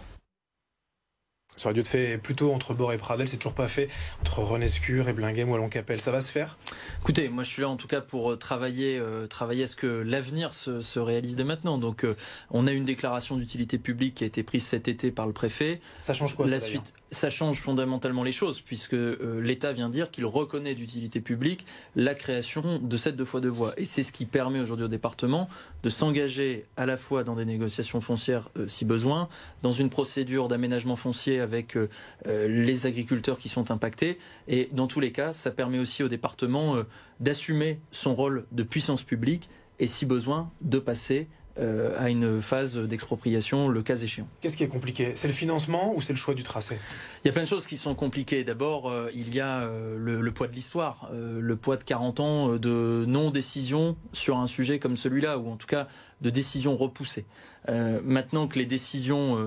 Ça 1.65 1.69
aurait 1.69 1.75
dû 1.77 1.81
être 1.81 1.89
fait 1.89 2.19
plutôt 2.19 2.53
entre 2.53 2.75
Bord 2.75 2.93
et 2.93 2.99
Pradel, 2.99 3.27
c'est 3.27 3.39
toujours 3.39 3.55
pas 3.55 3.69
fait. 3.69 3.89
Entre 4.21 4.41
Renescure 4.41 5.09
et 5.09 5.15
Blinguem 5.15 5.49
ou 5.49 5.55
Allon-Capelle, 5.55 5.99
ça 5.99 6.11
va 6.11 6.21
se 6.21 6.31
faire? 6.31 6.59
Écoutez, 7.01 7.31
moi 7.31 7.43
je 7.43 7.49
suis 7.49 7.63
là 7.63 7.71
en 7.71 7.77
tout 7.77 7.89
cas 7.89 8.03
pour 8.03 8.33
euh, 8.33 8.37
travailler, 8.37 8.99
euh, 8.99 9.27
travailler 9.27 9.63
à 9.63 9.67
ce 9.67 9.75
que 9.75 9.87
l'avenir 9.87 10.53
se, 10.53 10.83
se, 10.83 10.99
réalise 10.99 11.37
dès 11.37 11.45
maintenant. 11.45 11.79
Donc 11.79 12.05
euh, 12.05 12.17
on 12.51 12.67
a 12.67 12.73
une 12.73 12.85
déclaration 12.85 13.39
d'utilité 13.39 13.79
publique 13.79 14.17
qui 14.17 14.25
a 14.25 14.27
été 14.27 14.43
prise 14.43 14.67
cet 14.67 14.89
été 14.89 15.11
par 15.11 15.27
le 15.27 15.33
préfet. 15.33 15.81
Ça 16.03 16.13
change 16.13 16.37
quoi 16.37 16.47
La 16.47 16.61
suite, 16.61 16.93
ça 17.15 17.31
change 17.31 17.59
fondamentalement 17.61 18.23
les 18.23 18.33
choses 18.33 18.61
puisque 18.61 18.93
euh, 18.93 19.41
l'État 19.41 19.73
vient 19.73 19.89
dire 19.89 20.11
qu'il 20.11 20.27
reconnaît 20.27 20.75
d'utilité 20.75 21.21
publique 21.21 21.65
la 21.97 22.15
création 22.15 22.79
de 22.79 22.97
cette 22.99 23.17
deux 23.17 23.25
fois 23.25 23.41
deux 23.41 23.49
voies. 23.49 23.73
Et 23.79 23.87
c'est 23.87 24.03
ce 24.03 24.13
qui 24.13 24.27
permet 24.27 24.61
aujourd'hui 24.61 24.85
au 24.85 24.89
département 24.89 25.49
de 25.83 25.89
s'engager 25.89 26.67
à 26.77 26.85
la 26.85 26.99
fois 26.99 27.25
dans 27.25 27.35
des 27.35 27.47
négociations 27.47 28.01
foncières 28.03 28.51
euh, 28.59 28.69
si 28.69 28.85
besoin, 28.85 29.29
dans 29.63 29.73
une 29.73 29.89
procédure 29.89 30.49
d'aménagement 30.49 30.97
foncier 30.97 31.41
avec 31.41 31.77
euh, 31.77 31.89
les 32.27 32.87
agriculteurs 32.87 33.39
qui 33.39 33.49
sont 33.49 33.71
impactés. 33.71 34.19
Et 34.49 34.69
dans 34.73 34.87
tous 34.87 35.01
les 35.01 35.13
cas, 35.13 35.33
ça 35.33 35.51
permet 35.51 35.79
aussi 35.79 36.03
au 36.03 36.09
département 36.09 36.77
d'assumer 37.21 37.81
son 37.93 38.15
rôle 38.15 38.47
de 38.53 38.63
puissance 38.63 39.03
publique 39.03 39.49
et 39.79 39.87
si 39.87 40.07
besoin 40.07 40.51
de 40.61 40.79
passer 40.79 41.29
euh, 41.59 41.95
à 41.99 42.11
une 42.11 42.43
phase 42.43 42.79
d'expropriation, 42.79 43.69
le 43.69 43.83
cas 43.83 43.97
échéant. 43.97 44.27
Qu'est-ce 44.41 44.57
qui 44.57 44.65
est 44.65 44.69
compliqué? 44.69 45.13
C'est 45.15 45.29
le 45.29 45.35
financement 45.35 45.95
ou 45.95 46.03
c'est 46.03 46.13
le 46.13 46.19
choix 46.19 46.35
du 46.35 46.43
tracé? 46.43 46.79
Il 47.23 47.29
y 47.29 47.31
a 47.31 47.33
plein 47.33 47.45
de 47.45 47.49
choses 47.49 47.67
qui 47.67 47.77
sont 47.77 47.95
compliquées. 47.95 48.43
D'abord, 48.43 48.91
euh, 48.91 49.09
il 49.15 49.33
y 49.33 49.41
a 49.41 49.61
euh, 49.61 49.97
le, 49.97 50.21
le, 50.21 50.31
poids 50.33 50.49
de 50.49 50.53
l'histoire, 50.53 51.11
le 51.13 51.57
poids 51.57 51.77
de 51.77 51.85
40 51.85 52.21
ans 52.21 52.57
de 52.57 53.05
non-décision 53.07 53.97
sur 54.13 54.39
un 54.39 54.49
sujet 54.49 54.81
comme 54.81 54.97
celui-là, 54.97 55.39
ou 55.39 55.49
en 55.49 55.57
tout 55.57 55.69
cas 55.69 55.87
de 56.21 56.31
décisions 56.31 56.77
repoussées. 56.77 57.25
Euh, 57.69 58.01
maintenant 58.05 58.47
que 58.47 58.59
les 58.59 58.67
décisions 58.67 59.39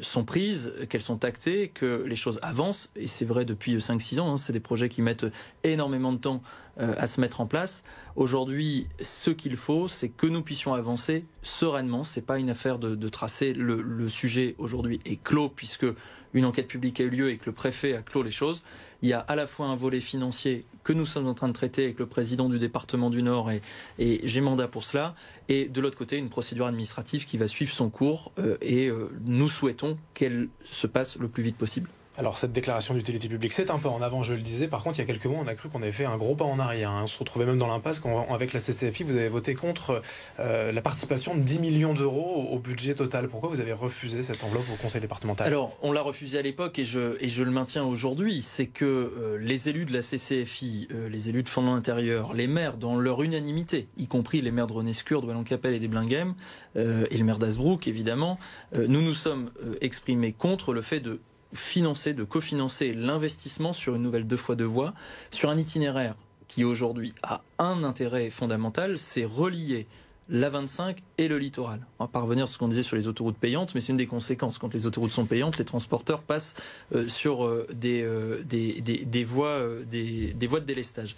sont 0.00 0.24
prises, 0.24 0.72
qu'elles 0.88 1.00
sont 1.00 1.24
actées, 1.24 1.68
que 1.68 2.04
les 2.06 2.16
choses 2.16 2.38
avancent, 2.42 2.90
et 2.96 3.06
c'est 3.06 3.24
vrai 3.24 3.44
depuis 3.44 3.76
5-6 3.76 4.20
ans, 4.20 4.32
hein, 4.32 4.36
c'est 4.36 4.52
des 4.52 4.60
projets 4.60 4.88
qui 4.88 5.02
mettent 5.02 5.26
énormément 5.64 6.12
de 6.12 6.18
temps 6.18 6.42
à 6.76 7.06
se 7.06 7.20
mettre 7.20 7.40
en 7.40 7.46
place. 7.46 7.84
Aujourd'hui, 8.16 8.88
ce 9.00 9.30
qu'il 9.30 9.56
faut, 9.56 9.86
c'est 9.86 10.08
que 10.08 10.26
nous 10.26 10.42
puissions 10.42 10.74
avancer 10.74 11.24
sereinement. 11.42 12.02
C'est 12.02 12.20
pas 12.20 12.38
une 12.38 12.50
affaire 12.50 12.78
de, 12.78 13.08
tracer. 13.08 13.52
Le, 13.52 13.80
le 13.80 14.08
sujet 14.08 14.56
aujourd'hui 14.58 15.00
est 15.04 15.22
clos 15.22 15.48
puisque 15.48 15.86
une 16.34 16.44
enquête 16.44 16.66
publique 16.66 17.00
a 17.00 17.04
eu 17.04 17.10
lieu 17.10 17.30
et 17.30 17.38
que 17.38 17.46
le 17.46 17.52
préfet 17.52 17.94
a 17.94 18.02
clos 18.02 18.22
les 18.22 18.30
choses. 18.30 18.62
Il 19.04 19.08
y 19.08 19.12
a 19.12 19.18
à 19.20 19.36
la 19.36 19.46
fois 19.46 19.66
un 19.66 19.76
volet 19.76 20.00
financier 20.00 20.64
que 20.82 20.94
nous 20.94 21.04
sommes 21.04 21.26
en 21.26 21.34
train 21.34 21.48
de 21.48 21.52
traiter 21.52 21.84
avec 21.84 21.98
le 21.98 22.06
président 22.06 22.48
du 22.48 22.58
département 22.58 23.10
du 23.10 23.22
Nord 23.22 23.50
et, 23.50 23.60
j'ai 23.98 24.40
mandat 24.40 24.66
pour 24.66 24.82
cela. 24.82 25.14
Et 25.50 25.68
de 25.68 25.78
l'autre 25.82 25.98
côté, 25.98 26.16
une 26.16 26.30
procédure 26.30 26.64
administrative 26.64 27.26
qui 27.26 27.36
va 27.36 27.46
suivre 27.46 27.70
son 27.70 27.90
cours 27.90 28.32
euh, 28.38 28.56
et 28.62 28.88
euh, 28.88 29.10
nous 29.26 29.50
souhaitons 29.50 29.98
qu'elle 30.14 30.48
se 30.64 30.86
passe 30.86 31.18
le 31.18 31.28
plus 31.28 31.42
vite 31.42 31.58
possible. 31.58 31.90
Alors 32.16 32.38
cette 32.38 32.52
déclaration 32.52 32.94
d'utilité 32.94 33.28
publique, 33.28 33.52
c'est 33.52 33.70
un 33.70 33.78
peu 33.80 33.88
en 33.88 34.00
avant, 34.00 34.22
je 34.22 34.34
le 34.34 34.40
disais. 34.40 34.68
Par 34.68 34.84
contre, 34.84 34.98
il 34.98 35.00
y 35.00 35.04
a 35.04 35.06
quelques 35.06 35.26
mois, 35.26 35.40
on 35.44 35.48
a 35.48 35.54
cru 35.54 35.68
qu'on 35.68 35.82
avait 35.82 35.90
fait 35.90 36.04
un 36.04 36.16
gros 36.16 36.36
pas 36.36 36.44
en 36.44 36.60
arrière. 36.60 36.90
Hein. 36.90 37.00
On 37.04 37.06
se 37.08 37.18
retrouvait 37.18 37.44
même 37.44 37.58
dans 37.58 37.66
l'impasse 37.66 37.98
quand, 37.98 38.32
avec 38.32 38.52
la 38.52 38.60
CCFI, 38.60 39.02
vous 39.02 39.16
avez 39.16 39.26
voté 39.26 39.54
contre 39.56 40.00
euh, 40.38 40.70
la 40.70 40.80
participation 40.80 41.34
de 41.34 41.40
10 41.40 41.58
millions 41.58 41.92
d'euros 41.92 42.48
au, 42.52 42.58
budget 42.60 42.94
total. 42.94 43.28
Pourquoi 43.28 43.48
vous 43.48 43.58
avez 43.58 43.72
refusé 43.72 44.22
cette 44.22 44.44
enveloppe 44.44 44.66
au 44.72 44.76
conseil 44.76 45.00
départemental? 45.00 45.48
Alors, 45.48 45.76
on 45.82 45.90
l'a 45.90 46.02
refusé 46.02 46.38
à 46.38 46.42
l'époque 46.42 46.78
et 46.78 46.84
je, 46.84 47.42
le 47.42 47.50
maintiens 47.50 47.82
aujourd'hui. 47.82 48.42
C'est 48.42 48.68
que 48.68 48.84
euh, 48.84 49.38
les 49.38 49.68
élus 49.68 49.84
de 49.84 49.92
la 49.92 50.00
CCFI, 50.00 50.88
euh, 50.92 51.08
les 51.08 51.30
élus 51.30 51.42
de 51.42 51.48
Fondement 51.48 51.74
Intérieur, 51.74 52.32
les 52.32 52.46
maires, 52.46 52.76
dans 52.76 52.94
leur 52.94 53.22
unanimité, 53.24 53.88
y 53.96 54.06
compris 54.06 54.40
les 54.40 54.52
maires 54.52 54.68
de 54.68 54.72
Renescure, 54.72 55.20
de 55.20 55.26
Wallon-Capelle 55.26 55.74
et 55.74 55.80
des 55.80 55.88
Blinguem, 55.88 56.34
euh, 56.76 57.06
et 57.10 57.18
le 57.18 57.24
maire 57.24 57.40
d'Asbrook, 57.40 57.88
évidemment, 57.88 58.38
nous 58.72 59.02
nous 59.02 59.14
sommes 59.14 59.50
exprimés 59.80 60.32
contre 60.32 60.72
le 60.72 60.80
fait 60.80 61.00
de 61.00 61.20
financer, 61.54 62.12
de 62.12 62.24
cofinancer 62.24 62.92
l'investissement 62.92 63.72
sur 63.72 63.94
une 63.94 64.02
nouvelle 64.02 64.26
deux 64.26 64.36
fois 64.36 64.56
deux 64.56 64.64
voies, 64.64 64.94
sur 65.30 65.50
un 65.50 65.56
itinéraire 65.56 66.16
qui 66.48 66.64
aujourd'hui 66.64 67.14
a 67.22 67.42
un 67.58 67.84
intérêt 67.84 68.30
fondamental, 68.30 68.98
c'est 68.98 69.24
relier 69.24 69.86
la 70.28 70.48
25 70.48 71.02
et 71.18 71.28
le 71.28 71.38
littoral. 71.38 71.80
On 71.98 72.04
va 72.04 72.08
pas 72.08 72.20
revenir 72.20 72.46
sur 72.46 72.54
ce 72.54 72.58
qu'on 72.58 72.68
disait 72.68 72.82
sur 72.82 72.96
les 72.96 73.08
autoroutes 73.08 73.36
payantes, 73.36 73.74
mais 73.74 73.80
c'est 73.80 73.92
une 73.92 73.98
des 73.98 74.06
conséquences. 74.06 74.58
Quand 74.58 74.72
les 74.72 74.86
autoroutes 74.86 75.12
sont 75.12 75.26
payantes, 75.26 75.58
les 75.58 75.64
transporteurs 75.64 76.22
passent 76.22 76.54
euh, 76.94 77.08
sur 77.08 77.44
euh, 77.44 77.66
des, 77.74 78.02
euh, 78.02 78.42
des, 78.44 79.24
voies, 79.24 79.60
des, 79.84 80.46
voies 80.46 80.60
de 80.60 80.64
délestage. 80.64 81.14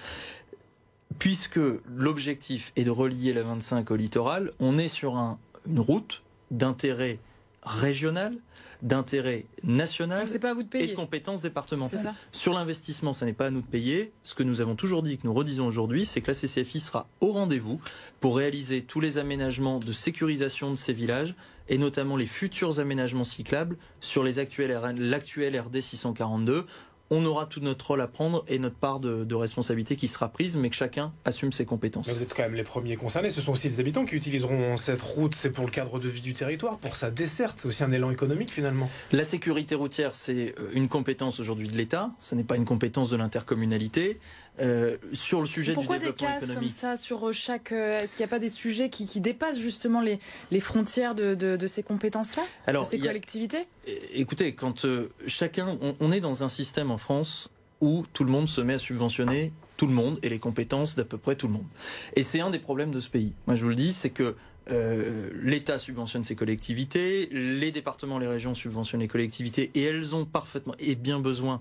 Puisque 1.19 1.61
l'objectif 1.95 2.73
est 2.77 2.85
de 2.85 2.91
relier 2.91 3.33
la 3.33 3.43
25 3.43 3.91
au 3.91 3.97
littoral, 3.97 4.53
on 4.59 4.77
est 4.77 4.89
sur 4.89 5.17
un, 5.17 5.39
une 5.67 5.81
route 5.81 6.23
d'intérêt 6.51 7.19
régional, 7.63 8.37
d'intérêt 8.83 9.47
national 9.63 10.27
pas 10.39 10.51
à 10.51 10.55
vous 10.55 10.63
de, 10.63 10.69
payer. 10.69 10.85
et 10.85 10.89
de 10.89 10.95
compétences 10.95 11.43
départementales. 11.43 12.13
Sur 12.33 12.53
l'investissement, 12.53 13.13
ça 13.13 13.27
n'est 13.27 13.33
pas 13.33 13.47
à 13.47 13.51
nous 13.51 13.61
de 13.61 13.67
payer. 13.67 14.13
Ce 14.23 14.35
que 14.35 14.43
nous 14.43 14.61
avons 14.61 14.77
toujours 14.77 15.03
dit 15.03 15.13
et 15.13 15.17
que 15.17 15.27
nous 15.27 15.35
redisons 15.35 15.67
aujourd'hui, 15.67 16.05
c'est 16.05 16.21
que 16.21 16.31
la 16.31 16.35
CCFI 16.35 16.81
sera 16.81 17.09
au 17.21 17.33
rendez-vous 17.33 17.81
pour 18.21 18.37
réaliser 18.37 18.83
tous 18.83 19.01
les 19.01 19.19
aménagements 19.19 19.79
de 19.79 19.93
sécurisation 19.93 20.71
de 20.71 20.77
ces 20.77 20.93
villages 20.93 21.35
et 21.69 21.79
notamment 21.79 22.17
les 22.17 22.27
futurs 22.27 22.79
aménagements 22.81 23.25
cyclables 23.25 23.77
sur 24.01 24.23
les 24.23 24.39
actuels 24.39 24.79
l'actuel 24.99 25.59
RD 25.59 25.81
642 25.81 26.67
on 27.11 27.25
aura 27.25 27.47
tout 27.47 27.61
notre 27.61 27.87
rôle 27.87 28.01
à 28.01 28.09
prendre 28.09 28.45
et 28.49 28.59
notre 28.59 28.77
part 28.77 29.01
de, 29.01 29.25
de, 29.25 29.35
responsabilité 29.35 29.97
qui 29.97 30.09
sera 30.09 30.29
prise, 30.29 30.57
mais 30.57 30.71
que 30.71 30.77
chacun 30.77 31.13
assume 31.25 31.53
ses 31.53 31.65
compétences. 31.65 32.07
Mais 32.07 32.15
vous 32.15 32.23
êtes 32.23 32.35
quand 32.35 32.43
même 32.43 32.55
les 32.55 32.65
premiers 32.65 32.97
concernés. 32.97 33.31
Ce 33.31 33.41
sont 33.41 33.53
aussi 33.53 33.69
les 33.69 33.81
habitants 33.81 34.05
qui 34.05 34.17
utiliseront 34.17 34.77
cette 34.77 35.03
route. 35.03 35.35
C'est 35.35 35.51
pour 35.51 35.65
le 35.65 35.71
cadre 35.71 35.99
de 35.99 36.09
vie 36.09 36.21
du 36.21 36.33
territoire, 36.33 36.79
pour 36.79 36.97
sa 36.97 37.11
desserte. 37.11 37.59
C'est 37.59 37.69
aussi 37.69 37.85
un 37.85 37.93
élan 37.93 38.11
économique 38.11 38.51
finalement. 38.51 38.91
La 39.13 39.25
sécurité 39.25 39.75
routière, 39.75 40.15
c'est 40.15 40.55
euh, 40.59 40.71
une 40.73 40.89
compétence 40.89 41.39
aujourd'hui 41.41 41.69
de 41.69 41.77
l'État. 41.77 42.11
Ce 42.21 42.35
n'est 42.35 42.45
pas 42.45 42.57
une 42.57 42.65
compétence 42.65 43.11
de 43.11 43.17
l'intercommunalité. 43.17 44.19
Euh, 44.59 44.97
sur 45.13 45.41
le 45.41 45.47
sujet 45.47 45.75
Pourquoi 45.75 45.97
du 45.99 46.07
développement 46.07 46.29
des 46.29 46.47
cases 46.47 46.51
comme 46.51 46.69
ça 46.69 46.97
sur 46.97 47.33
chaque 47.35 47.73
euh, 47.73 47.99
Est-ce 47.99 48.17
qu'il 48.17 48.25
n'y 48.25 48.31
a 48.31 48.31
pas 48.31 48.39
des 48.39 48.49
sujets 48.49 48.89
qui, 48.89 49.07
qui 49.07 49.21
dépassent 49.21 49.59
justement 49.59 50.01
les, 50.01 50.19
les 50.51 50.61
frontières 50.61 51.15
de, 51.15 51.35
de, 51.35 51.57
de 51.57 51.67
ces 51.67 51.83
compétences-là, 51.83 52.43
de 52.73 52.85
ces 52.85 52.99
collectivités? 52.99 53.59
A... 53.87 53.91
Écoutez, 54.15 54.55
quand 54.55 54.87
euh, 54.87 55.09
chacun, 55.27 55.77
on, 55.83 55.97
on 56.01 56.11
est 56.11 56.21
dans 56.21 56.43
un 56.43 56.49
système 56.49 56.91
en 56.91 56.97
France 56.97 57.51
où 57.83 58.05
tout 58.15 58.25
le 58.25 58.31
monde 58.31 58.49
se 58.49 58.63
met 58.63 58.75
à 58.75 58.79
subventionner 58.79 59.53
tout 59.77 59.87
le 59.87 59.93
monde 59.93 60.19
et 60.23 60.31
les 60.31 60.39
compétences 60.39 60.97
d'à 60.97 61.05
peu 61.05 61.19
près 61.19 61.37
tout 61.37 61.49
le 61.49 61.53
monde. 61.53 61.67
Et 62.15 62.23
c'est 62.23 62.41
un 62.41 62.49
des 62.49 62.59
problèmes 62.59 62.91
de 62.91 63.01
ce 63.01 63.11
pays. 63.11 63.35
Moi, 63.47 63.57
je 63.57 63.63
vous 63.63 63.69
le 63.69 63.75
dis, 63.75 63.93
c'est 63.93 64.09
que 64.09 64.37
euh, 64.71 65.29
l'État 65.43 65.79
subventionne 65.79 66.25
ses 66.25 66.35
collectivités, 66.35 67.29
les 67.31 67.71
départements, 67.71 68.19
les 68.19 68.27
régions 68.27 68.55
subventionnent 68.55 69.03
les 69.03 69.09
collectivités, 69.09 69.71
et 69.75 69.83
elles 69.83 70.15
ont 70.15 70.25
parfaitement 70.25 70.75
et 70.79 70.95
bien 70.95 71.21
besoin 71.21 71.61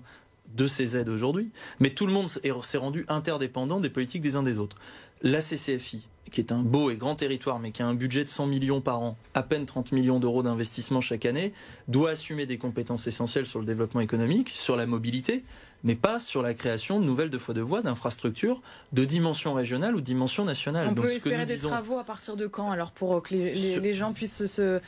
de 0.54 0.66
ces 0.66 0.96
aides 0.96 1.08
aujourd'hui, 1.08 1.50
mais 1.80 1.90
tout 1.90 2.06
le 2.06 2.12
monde 2.12 2.28
s'est 2.28 2.78
rendu 2.78 3.04
interdépendant 3.08 3.80
des 3.80 3.90
politiques 3.90 4.22
des 4.22 4.36
uns 4.36 4.42
des 4.42 4.58
autres. 4.58 4.76
La 5.22 5.40
CCFI, 5.40 6.08
qui 6.30 6.40
est 6.40 6.52
un 6.52 6.62
beau 6.62 6.90
et 6.90 6.96
grand 6.96 7.14
territoire, 7.14 7.58
mais 7.58 7.70
qui 7.70 7.82
a 7.82 7.86
un 7.86 7.94
budget 7.94 8.24
de 8.24 8.28
100 8.28 8.46
millions 8.46 8.80
par 8.80 9.00
an, 9.00 9.16
à 9.34 9.42
peine 9.42 9.66
30 9.66 9.92
millions 9.92 10.20
d'euros 10.20 10.42
d'investissement 10.42 11.00
chaque 11.00 11.24
année, 11.24 11.52
doit 11.88 12.10
assumer 12.10 12.46
des 12.46 12.58
compétences 12.58 13.06
essentielles 13.06 13.46
sur 13.46 13.58
le 13.58 13.64
développement 13.64 14.00
économique, 14.00 14.50
sur 14.50 14.76
la 14.76 14.86
mobilité, 14.86 15.42
mais 15.86 15.94
pas 15.94 16.20
sur 16.20 16.42
la 16.42 16.52
création 16.52 17.00
de 17.00 17.04
nouvelles 17.04 17.30
deux 17.30 17.38
fois 17.38 17.54
de 17.54 17.60
voies, 17.62 17.80
d'infrastructures 17.80 18.60
de 18.92 19.04
dimension 19.04 19.54
régionale 19.54 19.94
ou 19.94 20.00
de 20.00 20.04
dimension 20.04 20.44
nationale. 20.44 20.88
On 20.90 20.92
Donc, 20.92 21.04
peut 21.06 21.12
espérer 21.12 21.46
des 21.46 21.54
disons... 21.54 21.68
travaux 21.68 21.98
à 21.98 22.04
partir 22.04 22.36
de 22.36 22.46
quand, 22.48 22.70
alors, 22.72 22.90
pour 22.90 23.22
que 23.22 23.32
les, 23.32 23.54
les, 23.54 23.80
les 23.80 23.92
gens 23.94 24.12
puissent 24.12 24.44
se 24.46 24.80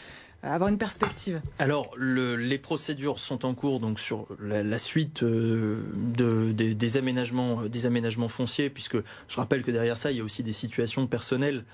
avoir 0.43 0.69
une 0.69 0.79
perspective? 0.79 1.41
Alors, 1.59 1.91
le, 1.97 2.37
les 2.37 2.59
procédures 2.59 3.19
sont 3.19 3.45
en 3.45 3.55
cours 3.55 3.81
donc 3.81 3.99
sur 3.99 4.27
la, 4.41 4.63
la 4.63 4.79
suite 4.79 5.23
euh, 5.23 5.81
de, 5.95 6.53
de, 6.53 6.73
des, 6.73 6.97
aménagements, 6.97 7.63
des 7.63 7.87
aménagements 7.87 8.29
fonciers, 8.29 8.71
puisque 8.71 8.97
je 9.29 9.37
rappelle 9.37 9.63
que 9.63 9.71
derrière 9.71 9.97
ça, 9.97 10.11
il 10.13 10.19
y 10.19 10.21
a 10.21 10.25
aussi 10.25 10.43
des 10.43 10.53
situations 10.53 11.07
personnelles 11.07 11.65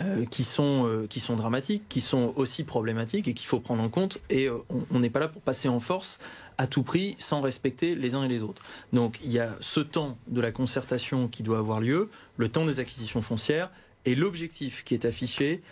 euh, 0.00 0.24
qui, 0.24 0.42
sont, 0.42 0.88
euh, 0.88 1.06
qui 1.06 1.20
sont 1.20 1.36
dramatiques, 1.36 1.84
qui 1.88 2.00
sont 2.00 2.32
aussi 2.34 2.64
problématiques 2.64 3.28
et 3.28 3.34
qu'il 3.34 3.46
faut 3.46 3.60
prendre 3.60 3.80
en 3.80 3.88
compte. 3.88 4.18
Et 4.28 4.48
euh, 4.48 4.58
on 4.90 4.98
n'est 4.98 5.08
pas 5.08 5.20
là 5.20 5.28
pour 5.28 5.40
passer 5.40 5.68
en 5.68 5.78
force 5.78 6.18
à 6.58 6.66
tout 6.66 6.82
prix 6.82 7.14
sans 7.20 7.40
respecter 7.40 7.94
les 7.94 8.16
uns 8.16 8.24
et 8.24 8.28
les 8.28 8.42
autres. 8.42 8.64
Donc, 8.92 9.20
il 9.22 9.30
y 9.30 9.38
a 9.38 9.56
ce 9.60 9.78
temps 9.78 10.18
de 10.26 10.40
la 10.40 10.50
concertation 10.50 11.28
qui 11.28 11.44
doit 11.44 11.58
avoir 11.58 11.80
lieu, 11.80 12.10
le 12.38 12.48
temps 12.48 12.66
des 12.66 12.80
acquisitions 12.80 13.22
foncières 13.22 13.70
et 14.04 14.16
l'objectif 14.16 14.82
qui 14.82 14.94
est 14.94 15.04
affiché 15.04 15.62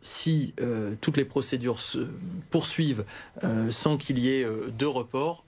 si 0.00 0.54
toutes 1.02 1.18
les 1.18 1.26
procédures 1.26 1.78
se 1.78 2.08
poursuivent 2.50 3.04
sans 3.68 3.98
qu'il 3.98 4.18
y 4.18 4.30
ait 4.30 4.46
de 4.46 4.86
report 4.86 5.44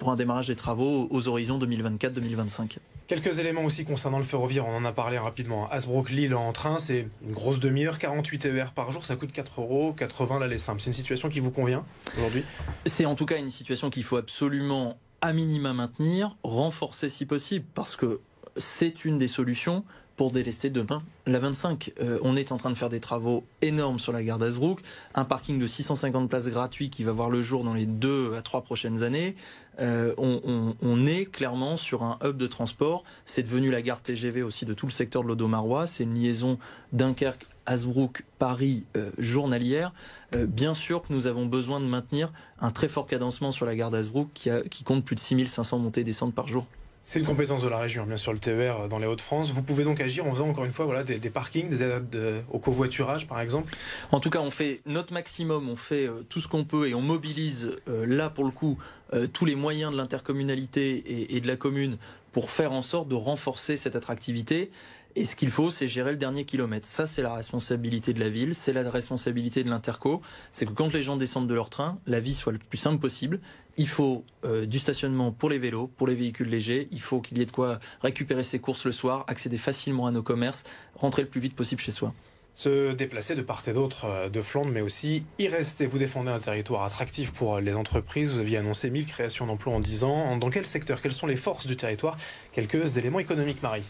pour 0.00 0.10
un 0.10 0.16
démarrage 0.16 0.48
des 0.48 0.56
travaux 0.56 1.06
aux 1.10 1.28
horizons 1.28 1.60
2024-2025. 1.60 2.78
Quelques 3.12 3.40
éléments 3.40 3.64
aussi 3.64 3.84
concernant 3.84 4.16
le 4.16 4.24
ferroviaire, 4.24 4.66
on 4.66 4.74
en 4.74 4.86
a 4.86 4.92
parlé 4.92 5.18
rapidement. 5.18 5.68
Asbrook-Lille 5.70 6.34
en 6.34 6.50
train, 6.54 6.78
c'est 6.78 7.06
une 7.22 7.32
grosse 7.32 7.60
demi-heure, 7.60 7.98
48 7.98 8.38
TER 8.38 8.72
par 8.72 8.90
jour, 8.90 9.04
ça 9.04 9.16
coûte 9.16 9.32
4 9.32 9.60
euros, 9.60 9.92
80 9.92 10.38
l'aller 10.38 10.56
simple. 10.56 10.80
C'est 10.80 10.86
une 10.86 10.94
situation 10.94 11.28
qui 11.28 11.38
vous 11.38 11.50
convient 11.50 11.84
aujourd'hui? 12.16 12.42
C'est 12.86 13.04
en 13.04 13.14
tout 13.14 13.26
cas 13.26 13.36
une 13.36 13.50
situation 13.50 13.90
qu'il 13.90 14.02
faut 14.02 14.16
absolument 14.16 14.98
à 15.20 15.34
minima 15.34 15.74
maintenir, 15.74 16.38
renforcer 16.42 17.10
si 17.10 17.26
possible, 17.26 17.66
parce 17.74 17.96
que 17.96 18.22
c'est 18.56 19.04
une 19.04 19.18
des 19.18 19.28
solutions 19.28 19.84
pour 20.16 20.30
délester 20.30 20.70
demain 20.70 21.02
la 21.26 21.38
25. 21.38 21.92
Euh, 22.00 22.18
on 22.22 22.36
est 22.36 22.52
en 22.52 22.56
train 22.56 22.70
de 22.70 22.76
faire 22.76 22.88
des 22.88 23.00
travaux 23.00 23.44
énormes 23.60 23.98
sur 23.98 24.12
la 24.12 24.22
gare 24.22 24.38
d'Asbrook, 24.38 24.80
un 25.14 25.24
parking 25.24 25.58
de 25.58 25.66
650 25.66 26.28
places 26.28 26.48
gratuit 26.48 26.90
qui 26.90 27.04
va 27.04 27.12
voir 27.12 27.30
le 27.30 27.42
jour 27.42 27.64
dans 27.64 27.74
les 27.74 27.86
deux 27.86 28.34
à 28.34 28.42
trois 28.42 28.62
prochaines 28.62 29.02
années. 29.02 29.36
Euh, 29.80 30.12
on, 30.18 31.00
est 31.06 31.24
clairement 31.24 31.76
sur 31.76 32.02
un 32.02 32.18
hub 32.22 32.36
de 32.36 32.46
transport. 32.46 33.04
C'est 33.24 33.42
devenu 33.42 33.70
la 33.70 33.82
gare 33.82 34.02
TGV 34.02 34.42
aussi 34.42 34.66
de 34.66 34.74
tout 34.74 34.86
le 34.86 34.92
secteur 34.92 35.22
de 35.22 35.28
l'Odomarois. 35.28 35.86
C'est 35.86 36.04
une 36.04 36.14
liaison 36.14 36.58
Dunkerque 36.92 37.46
Asbrook, 37.64 38.24
Paris 38.38 38.84
euh, 38.96 39.10
journalière, 39.18 39.92
bien 40.32 40.74
sûr 40.74 41.02
que 41.02 41.12
nous 41.12 41.28
avons 41.28 41.46
besoin 41.46 41.78
de 41.78 41.86
maintenir 41.86 42.32
un 42.58 42.72
très 42.72 42.88
fort 42.88 43.06
cadencement 43.06 43.52
sur 43.52 43.66
la 43.66 43.76
gare 43.76 43.90
d'Asbrook 43.90 44.28
qui, 44.34 44.50
qui 44.70 44.82
compte 44.82 45.04
plus 45.04 45.14
de 45.14 45.20
6500 45.20 45.78
montées 45.78 46.00
et 46.00 46.04
descentes 46.04 46.34
par 46.34 46.48
jour. 46.48 46.66
C'est 47.04 47.18
une 47.18 47.26
compétence 47.26 47.62
de 47.62 47.68
la 47.68 47.78
région, 47.78 48.06
bien 48.06 48.16
sûr, 48.16 48.32
le 48.32 48.38
TER 48.38 48.88
dans 48.88 49.00
les 49.00 49.08
Hauts-de-France. 49.08 49.50
Vous 49.50 49.62
pouvez 49.62 49.82
donc 49.82 50.00
agir 50.00 50.24
en 50.24 50.30
faisant 50.30 50.48
encore 50.48 50.64
une 50.64 50.70
fois 50.70 51.02
des, 51.02 51.18
parkings, 51.30 51.68
des 51.68 51.82
aides 51.82 52.16
au 52.52 52.60
covoiturage, 52.60 53.26
par 53.26 53.40
exemple 53.40 53.74
En 54.12 54.20
tout 54.20 54.30
cas, 54.30 54.38
on 54.38 54.52
fait 54.52 54.80
notre 54.86 55.12
maximum, 55.12 55.68
on 55.68 55.74
fait 55.74 56.06
euh, 56.06 56.22
tout 56.28 56.40
ce 56.40 56.46
qu'on 56.46 56.64
peut 56.64 56.88
et 56.88 56.94
on 56.94 57.00
mobilise 57.00 57.76
euh, 57.88 58.06
là, 58.06 58.30
pour 58.30 58.44
le 58.44 58.52
coup, 58.52 58.78
euh, 59.14 59.26
tous 59.26 59.44
les 59.44 59.56
moyens 59.56 59.90
de 59.90 59.96
l'intercommunalité 59.96 61.34
et, 61.34 61.40
de 61.40 61.48
la 61.48 61.56
commune 61.56 61.98
pour 62.30 62.50
faire 62.50 62.70
en 62.70 62.82
sorte 62.82 63.08
de 63.08 63.16
renforcer 63.16 63.76
cette 63.76 63.96
attractivité. 63.96 64.70
Et 65.14 65.24
ce 65.24 65.36
qu'il 65.36 65.50
faut, 65.50 65.70
c'est 65.70 65.88
gérer 65.88 66.10
le 66.10 66.16
dernier 66.16 66.44
kilomètre. 66.44 66.86
Ça, 66.86 67.06
c'est 67.06 67.22
la 67.22 67.34
responsabilité 67.34 68.14
de 68.14 68.20
la 68.20 68.30
ville, 68.30 68.54
c'est 68.54 68.72
la 68.72 68.88
responsabilité 68.88 69.62
de 69.62 69.68
l'interco. 69.68 70.22
C'est 70.52 70.64
que 70.64 70.72
quand 70.72 70.92
les 70.92 71.02
gens 71.02 71.16
descendent 71.16 71.48
de 71.48 71.54
leur 71.54 71.68
train, 71.68 71.98
la 72.06 72.20
vie 72.20 72.34
soit 72.34 72.52
le 72.52 72.58
plus 72.58 72.78
simple 72.78 72.98
possible. 72.98 73.40
Il 73.76 73.88
faut 73.88 74.24
euh, 74.44 74.64
du 74.64 74.78
stationnement 74.78 75.30
pour 75.30 75.50
les 75.50 75.58
vélos, 75.58 75.86
pour 75.86 76.06
les 76.06 76.14
véhicules 76.14 76.48
légers. 76.48 76.88
Il 76.92 77.00
faut 77.00 77.20
qu'il 77.20 77.36
y 77.38 77.42
ait 77.42 77.46
de 77.46 77.50
quoi 77.50 77.78
récupérer 78.00 78.42
ses 78.42 78.58
courses 78.58 78.86
le 78.86 78.92
soir, 78.92 79.24
accéder 79.28 79.58
facilement 79.58 80.06
à 80.06 80.12
nos 80.12 80.22
commerces, 80.22 80.64
rentrer 80.94 81.22
le 81.22 81.28
plus 81.28 81.40
vite 81.40 81.54
possible 81.54 81.80
chez 81.80 81.92
soi 81.92 82.14
se 82.54 82.92
déplacer 82.92 83.34
de 83.34 83.40
part 83.40 83.62
et 83.66 83.72
d'autre 83.72 84.04
euh, 84.04 84.28
de 84.28 84.42
Flandre, 84.42 84.70
mais 84.70 84.82
aussi 84.82 85.24
y 85.38 85.48
rester. 85.48 85.86
Vous 85.86 85.98
défendez 85.98 86.30
un 86.30 86.38
territoire 86.38 86.82
attractif 86.82 87.32
pour 87.32 87.60
les 87.60 87.74
entreprises. 87.74 88.32
Vous 88.32 88.40
aviez 88.40 88.58
annoncé 88.58 88.90
1000 88.90 89.06
créations 89.06 89.46
d'emplois 89.46 89.72
en 89.72 89.80
10 89.80 90.04
ans. 90.04 90.36
Dans 90.36 90.50
quel 90.50 90.66
secteur? 90.66 91.00
Quelles 91.00 91.14
sont 91.14 91.26
les 91.26 91.36
forces 91.36 91.66
du 91.66 91.76
territoire? 91.76 92.18
Quelques 92.52 92.98
éléments 92.98 93.20
économiques, 93.20 93.62
Marie. 93.62 93.84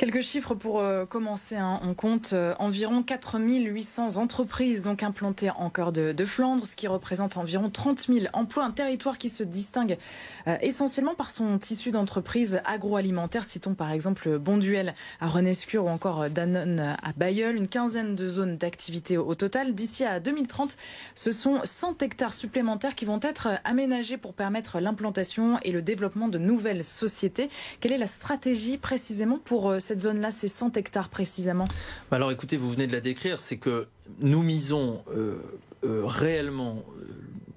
Quelques 0.00 0.22
chiffres 0.22 0.54
pour 0.54 0.80
euh, 0.80 1.04
commencer. 1.04 1.56
Hein. 1.56 1.78
On 1.82 1.92
compte 1.92 2.32
euh, 2.32 2.54
environ 2.58 3.02
4800 3.02 4.16
entreprises 4.16 4.82
donc 4.82 5.02
implantées 5.02 5.50
en 5.50 5.70
de, 5.92 6.24
Flandre, 6.24 6.66
ce 6.66 6.74
qui 6.74 6.88
représente 6.88 7.36
environ 7.36 7.68
30 7.68 8.06
000 8.06 8.20
emplois. 8.32 8.64
Un 8.64 8.70
territoire 8.70 9.18
qui 9.18 9.28
se 9.28 9.42
distingue 9.42 9.98
euh, 10.46 10.56
essentiellement 10.62 11.14
par 11.14 11.28
son 11.28 11.58
tissu 11.58 11.90
d'entreprises 11.90 12.62
agroalimentaires. 12.64 13.44
Citons 13.44 13.74
par 13.74 13.92
exemple 13.92 14.38
Bonduel 14.38 14.94
à 15.20 15.28
Renescure 15.28 15.84
ou 15.84 15.88
encore 15.88 16.30
Danone 16.30 16.96
à 17.02 17.12
Bayeul. 17.18 17.54
Une 17.54 17.68
quinzaine 17.68 18.16
de 18.16 18.26
zones 18.26 18.56
d'activité 18.56 19.18
au, 19.18 19.34
total. 19.34 19.74
D'ici 19.74 20.06
à 20.06 20.18
2030, 20.18 20.78
ce 21.14 21.30
sont 21.30 21.60
100 21.62 22.00
hectares 22.00 22.32
supplémentaires 22.32 22.94
qui 22.94 23.04
vont 23.04 23.20
être 23.22 23.48
aménagés 23.64 24.16
pour 24.16 24.32
permettre 24.32 24.80
l'implantation 24.80 25.58
et 25.62 25.72
le 25.72 25.82
développement 25.82 26.28
de 26.28 26.38
nouvelles 26.38 26.84
sociétés. 26.84 27.50
Quelle 27.80 27.92
est 27.92 27.98
la 27.98 28.06
stratégie 28.06 28.78
précisément 28.78 29.36
pour 29.36 29.74
cette 29.90 30.02
zone-là, 30.02 30.30
c'est 30.30 30.46
100 30.46 30.76
hectares 30.76 31.08
précisément 31.08 31.64
bah 32.12 32.16
Alors 32.16 32.30
écoutez, 32.30 32.56
vous 32.56 32.70
venez 32.70 32.86
de 32.86 32.92
la 32.92 33.00
décrire, 33.00 33.40
c'est 33.40 33.56
que 33.56 33.88
nous 34.22 34.44
misons 34.44 35.02
euh, 35.12 35.42
euh, 35.82 36.02
réellement 36.04 36.84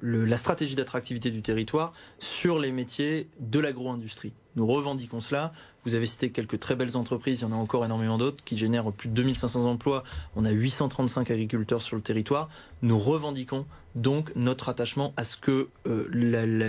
euh, 0.01 0.25
la 0.25 0.37
stratégie 0.37 0.73
d'attractivité 0.73 1.29
du 1.29 1.43
territoire 1.43 1.93
sur 2.17 2.57
les 2.57 2.71
métiers 2.71 3.29
de 3.39 3.59
l'agro-industrie. 3.59 4.33
Nous 4.55 4.65
revendiquons 4.65 5.19
cela. 5.19 5.51
Vous 5.85 5.95
avez 5.95 6.05
cité 6.05 6.29
quelques 6.31 6.59
très 6.59 6.75
belles 6.75 6.95
entreprises, 6.95 7.39
il 7.39 7.43
y 7.43 7.45
en 7.45 7.51
a 7.51 7.55
encore 7.55 7.85
énormément 7.85 8.17
d'autres 8.17 8.43
qui 8.43 8.57
génèrent 8.57 8.91
plus 8.91 9.09
de 9.09 9.13
2500 9.13 9.65
emplois. 9.65 10.03
On 10.35 10.45
a 10.45 10.51
835 10.51 11.31
agriculteurs 11.31 11.81
sur 11.81 11.95
le 11.95 12.01
territoire. 12.01 12.49
Nous 12.81 12.97
revendiquons 12.97 13.65
donc 13.95 14.31
notre 14.35 14.69
attachement 14.69 15.13
à 15.17 15.23
ce 15.23 15.37
que 15.37 15.69
euh, 15.87 16.07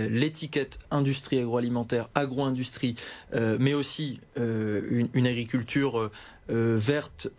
l'étiquette 0.09 0.79
industrie 0.91 1.39
agroalimentaire, 1.39 2.09
agro-industrie, 2.15 2.95
euh, 3.33 3.57
mais 3.59 3.73
aussi 3.73 4.19
euh, 4.37 4.81
une, 4.89 5.09
une, 5.13 5.27
agriculture 5.27 6.11
verte 6.47 7.29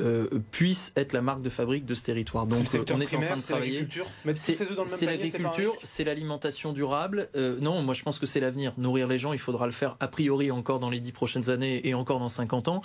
puisse 0.50 0.92
être 0.96 1.12
la 1.12 1.22
marque 1.22 1.40
de 1.40 1.48
fabrique 1.48 1.86
de 1.86 1.94
ce 1.94 2.02
territoire. 2.02 2.48
Donc 2.48 2.66
on 2.90 3.00
est 3.00 3.14
en 3.14 3.20
train 3.20 3.36
de 3.36 3.40
travailler. 3.40 3.86
C'est 4.34 5.06
l'agriculture, 5.06 5.72
c'est 5.84 6.02
l'alimentation 6.02 6.72
durable. 6.72 7.28
Non, 7.60 7.82
moi 7.82 7.94
je 7.94 8.02
pense 8.02 8.18
que 8.18 8.26
c'est 8.26 8.40
l'avenir. 8.40 8.72
Nourrir 8.78 9.06
les 9.06 9.18
gens, 9.18 9.32
il 9.32 9.38
faudra 9.38 9.66
le 9.66 9.72
faire 9.72 9.96
a 10.00 10.08
priori 10.08 10.50
encore 10.50 10.80
dans 10.80 10.90
les 10.90 10.98
dix 10.98 11.12
prochaines 11.12 11.50
années 11.50 11.65
et 11.66 11.94
encore 11.94 12.18
dans 12.18 12.28
50 12.28 12.68
ans. 12.68 12.80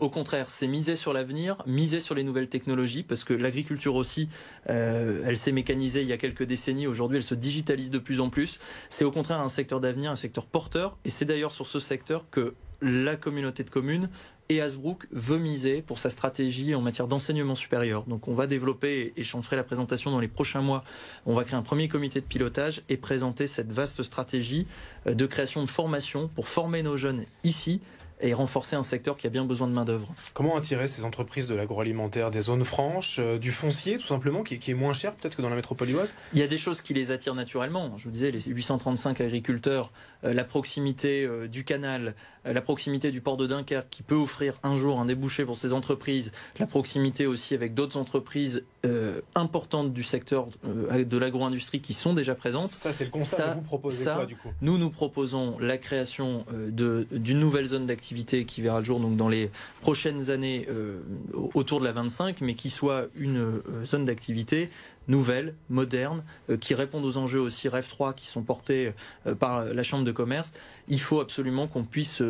au 0.00 0.10
contraire, 0.10 0.50
c'est 0.50 0.66
miser 0.66 0.96
sur 0.96 1.12
l'avenir, 1.12 1.56
miser 1.66 2.00
sur 2.00 2.14
les 2.14 2.24
nouvelles 2.24 2.48
technologies, 2.48 3.02
parce 3.02 3.24
que 3.24 3.34
l'agriculture 3.34 3.94
aussi, 3.94 4.28
elle 4.66 5.36
s'est 5.36 5.52
mécanisée 5.52 6.02
il 6.02 6.08
y 6.08 6.12
a 6.12 6.18
quelques 6.18 6.44
décennies. 6.44 6.86
Aujourd'hui, 6.86 7.18
elle 7.18 7.22
se 7.22 7.34
digitalise 7.34 7.90
de 7.90 7.98
plus 7.98 8.20
en 8.20 8.30
plus. 8.30 8.58
C'est 8.88 9.04
au 9.04 9.10
contraire 9.10 9.40
un 9.40 9.48
secteur 9.48 9.80
d'avenir, 9.80 10.10
un 10.10 10.16
secteur 10.16 10.46
porteur. 10.46 10.96
Et 11.04 11.10
c'est 11.10 11.24
d'ailleurs 11.24 11.52
sur 11.52 11.66
ce 11.66 11.78
secteur 11.78 12.28
que 12.30 12.54
la 12.82 13.16
communauté 13.16 13.62
de 13.62 13.70
communes 13.70 14.08
et 14.48 14.60
Hasbrook 14.60 15.06
veut 15.12 15.38
miser 15.38 15.82
pour 15.82 15.98
sa 15.98 16.10
stratégie 16.10 16.74
en 16.74 16.80
matière 16.80 17.06
d'enseignement 17.06 17.54
supérieur. 17.54 18.04
Donc 18.04 18.28
on 18.28 18.34
va 18.34 18.46
développer, 18.46 19.12
et 19.16 19.22
j'en 19.22 19.40
ferai 19.40 19.56
la 19.56 19.64
présentation 19.64 20.10
dans 20.10 20.20
les 20.20 20.28
prochains 20.28 20.60
mois, 20.60 20.82
on 21.24 21.34
va 21.34 21.44
créer 21.44 21.56
un 21.56 21.62
premier 21.62 21.88
comité 21.88 22.20
de 22.20 22.26
pilotage 22.26 22.82
et 22.88 22.96
présenter 22.96 23.46
cette 23.46 23.70
vaste 23.72 24.02
stratégie 24.02 24.66
euh, 25.06 25.14
de 25.14 25.26
création 25.26 25.62
de 25.62 25.68
formation 25.68 26.28
pour 26.28 26.48
former 26.48 26.82
nos 26.82 26.96
jeunes 26.96 27.24
ici 27.44 27.80
et 28.22 28.34
renforcer 28.34 28.76
un 28.76 28.82
secteur 28.82 29.16
qui 29.16 29.26
a 29.26 29.30
bien 29.30 29.44
besoin 29.44 29.68
de 29.68 29.72
main-d'œuvre. 29.72 30.08
Comment 30.32 30.56
attirer 30.56 30.88
ces 30.88 31.04
entreprises 31.04 31.48
de 31.48 31.54
l'agroalimentaire 31.54 32.30
des 32.30 32.40
zones 32.40 32.64
franches, 32.64 33.18
euh, 33.18 33.38
du 33.38 33.52
foncier 33.52 33.98
tout 33.98 34.06
simplement, 34.06 34.42
qui, 34.42 34.54
est 34.54 34.74
moins 34.74 34.92
cher 34.92 35.14
peut-être 35.14 35.36
que 35.36 35.42
dans 35.42 35.50
la 35.50 35.56
métropole 35.56 35.88
lilloise? 35.88 36.14
Il 36.32 36.38
y 36.38 36.42
a 36.42 36.46
des 36.46 36.58
choses 36.58 36.80
qui 36.80 36.94
les 36.94 37.10
attirent 37.10 37.34
naturellement. 37.34 37.94
Je 37.98 38.04
vous 38.04 38.10
disais, 38.10 38.30
les 38.30 38.42
835 38.42 39.20
agriculteurs, 39.20 39.90
euh, 40.24 40.32
la 40.32 40.44
proximité 40.44 41.24
euh, 41.24 41.48
du 41.48 41.64
canal, 41.64 42.14
la 42.44 42.60
proximité 42.60 43.10
du 43.10 43.20
port 43.20 43.36
de 43.36 43.46
Dunkerque 43.46 43.90
qui 43.90 44.02
peut 44.02 44.14
offrir 44.14 44.54
un 44.62 44.74
jour 44.74 45.00
un 45.00 45.06
débouché 45.06 45.44
pour 45.44 45.56
ces 45.56 45.72
entreprises, 45.72 46.32
la 46.58 46.66
proximité 46.66 47.26
aussi 47.26 47.54
avec 47.54 47.74
d'autres 47.74 47.96
entreprises 47.96 48.64
importantes 49.34 49.92
du 49.92 50.02
secteur 50.02 50.48
de 50.64 51.18
l'agro-industrie 51.18 51.80
qui 51.80 51.94
sont 51.94 52.14
déjà 52.14 52.34
présentes. 52.34 52.70
Ça, 52.70 52.92
c'est 52.92 53.04
le 53.04 53.10
constat. 53.10 53.52
vous 53.52 53.62
proposez 53.62 54.04
quoi 54.04 54.26
du 54.26 54.36
coup? 54.36 54.48
Nous, 54.60 54.78
nous 54.78 54.90
proposons 54.90 55.56
la 55.60 55.78
création 55.78 56.44
d'une 56.70 57.40
nouvelle 57.40 57.66
zone 57.66 57.86
d'activité 57.86 58.44
qui 58.44 58.60
verra 58.62 58.78
le 58.78 58.84
jour 58.84 59.00
donc 59.00 59.16
dans 59.16 59.28
les 59.28 59.50
prochaines 59.80 60.30
années 60.30 60.66
euh, 60.68 61.00
autour 61.54 61.80
de 61.80 61.84
la 61.84 61.92
25, 61.92 62.40
mais 62.40 62.54
qui 62.54 62.70
soit 62.70 63.06
une 63.16 63.38
euh, 63.38 63.84
zone 63.84 64.04
d'activité 64.04 64.70
nouvelle, 65.08 65.54
moderne, 65.68 66.24
euh, 66.50 66.56
qui 66.56 66.74
répondent 66.74 67.04
aux 67.04 67.16
enjeux 67.16 67.40
aussi 67.40 67.68
REF 67.68 67.88
3 67.88 68.14
qui 68.14 68.26
sont 68.26 68.42
portés 68.42 68.92
par 69.38 69.64
la 69.64 69.82
Chambre 69.82 70.04
de 70.04 70.12
commerce. 70.12 70.52
Il 70.88 71.00
faut 71.00 71.20
absolument 71.20 71.66
qu'on 71.66 71.84
puisse 71.84 72.22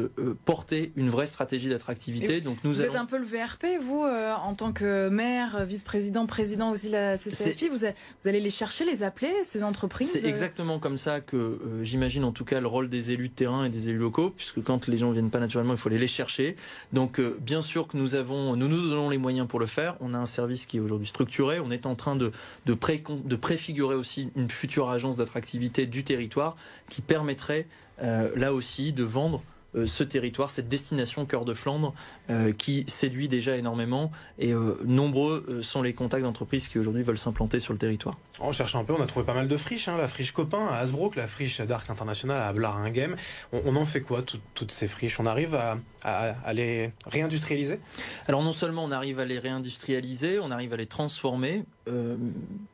porter 0.44 0.92
une 0.96 1.10
vraie 1.10 1.26
stratégie 1.26 1.68
d'attractivité. 1.68 2.40
Donc 2.40 2.58
nous 2.64 2.72
vous 2.72 2.82
êtes 2.82 2.96
un 2.96 3.06
peu 3.06 3.18
le 3.18 3.24
VRP, 3.24 3.80
vous, 3.80 4.02
en 4.02 4.52
tant 4.52 4.72
que 4.72 5.08
maire, 5.08 5.64
vice-président, 5.64 6.26
président 6.26 6.70
aussi 6.70 6.88
de 6.88 6.92
la 6.92 7.16
CCFI, 7.16 7.68
vous, 7.68 7.84
allez 8.28 8.40
les 8.40 8.50
chercher, 8.50 8.84
les 8.84 9.02
appeler, 9.02 9.32
ces 9.44 9.62
entreprises 9.62 10.10
C'est 10.12 10.28
exactement 10.28 10.78
comme 10.78 10.96
ça 10.96 11.20
que 11.20 11.58
j'imagine 11.82 12.24
en 12.24 12.32
tout 12.32 12.44
cas 12.44 12.60
le 12.60 12.66
rôle 12.66 12.88
des 12.88 13.10
élus 13.10 13.28
de 13.28 13.34
terrain 13.34 13.64
et 13.64 13.68
des 13.68 13.88
élus 13.88 13.98
locaux, 13.98 14.30
puisque 14.30 14.62
quand 14.62 14.88
les 14.88 14.98
gens 14.98 15.10
viennent 15.10 15.30
pas 15.30 15.40
naturellement, 15.40 15.72
il 15.72 15.78
faut 15.78 15.88
aller 15.88 15.98
les 15.98 16.06
chercher. 16.06 16.56
Donc 16.92 17.18
euh, 17.18 17.36
bien 17.40 17.62
sûr 17.62 17.88
que 17.88 17.96
nous 17.96 18.14
avons, 18.14 18.56
nous 18.56 18.68
nous 18.68 18.88
donnons 18.88 19.10
les 19.10 19.18
moyens 19.18 19.46
pour 19.46 19.60
le 19.60 19.66
faire. 19.66 19.96
On 20.00 20.14
a 20.14 20.18
un 20.18 20.26
service 20.26 20.66
qui 20.66 20.76
est 20.76 20.80
aujourd'hui 20.80 21.08
structuré. 21.08 21.60
On 21.60 21.70
est 21.70 21.86
en 21.86 21.94
train 21.94 22.16
de, 22.16 22.32
de, 22.66 22.74
pré, 22.74 23.02
de 23.08 23.36
préfigurer 23.36 23.94
aussi 23.94 24.30
une 24.36 24.50
future 24.50 24.90
agence 24.90 25.16
d'attractivité 25.16 25.86
du 25.86 26.04
territoire 26.04 26.56
qui 26.88 27.02
permettrait 27.02 27.66
euh, 28.00 28.32
là 28.36 28.52
aussi 28.52 28.92
de 28.92 29.04
vendre 29.04 29.42
euh, 29.74 29.86
ce 29.86 30.04
territoire, 30.04 30.50
cette 30.50 30.68
destination 30.68 31.24
cœur 31.24 31.44
de 31.44 31.54
Flandre 31.54 31.94
euh, 32.28 32.52
qui 32.52 32.84
séduit 32.88 33.28
déjà 33.28 33.56
énormément 33.56 34.10
et 34.38 34.52
euh, 34.52 34.78
nombreux 34.84 35.60
sont 35.62 35.82
les 35.82 35.94
contacts 35.94 36.24
d'entreprises 36.24 36.68
qui 36.68 36.78
aujourd'hui 36.78 37.02
veulent 37.02 37.18
s'implanter 37.18 37.58
sur 37.58 37.72
le 37.72 37.78
territoire. 37.78 38.18
En 38.38 38.52
cherchant 38.52 38.80
un 38.80 38.84
peu, 38.84 38.92
on 38.92 39.00
a 39.00 39.06
trouvé 39.06 39.24
pas 39.24 39.34
mal 39.34 39.48
de 39.48 39.56
friches, 39.56 39.88
hein. 39.88 39.96
la 39.96 40.08
friche 40.08 40.32
Copain 40.32 40.66
à 40.66 40.78
Hasbrook, 40.78 41.16
la 41.16 41.26
friche 41.26 41.60
d'Arc 41.60 41.88
International 41.88 42.40
à 42.42 42.52
Blaringhem. 42.52 43.16
On, 43.52 43.62
on 43.64 43.76
en 43.76 43.84
fait 43.84 44.00
quoi 44.00 44.22
toutes 44.22 44.72
ces 44.72 44.86
friches? 44.86 45.18
On 45.20 45.26
arrive 45.26 45.54
à, 45.54 45.78
à, 46.04 46.52
les 46.52 46.92
réindustrialiser? 47.06 47.80
Alors 48.28 48.42
non 48.42 48.52
seulement 48.52 48.84
on 48.84 48.92
arrive 48.92 49.20
à 49.20 49.24
les 49.24 49.38
réindustrialiser, 49.38 50.38
on 50.38 50.50
arrive 50.50 50.72
à 50.72 50.76
les 50.76 50.86
transformer 50.86 51.64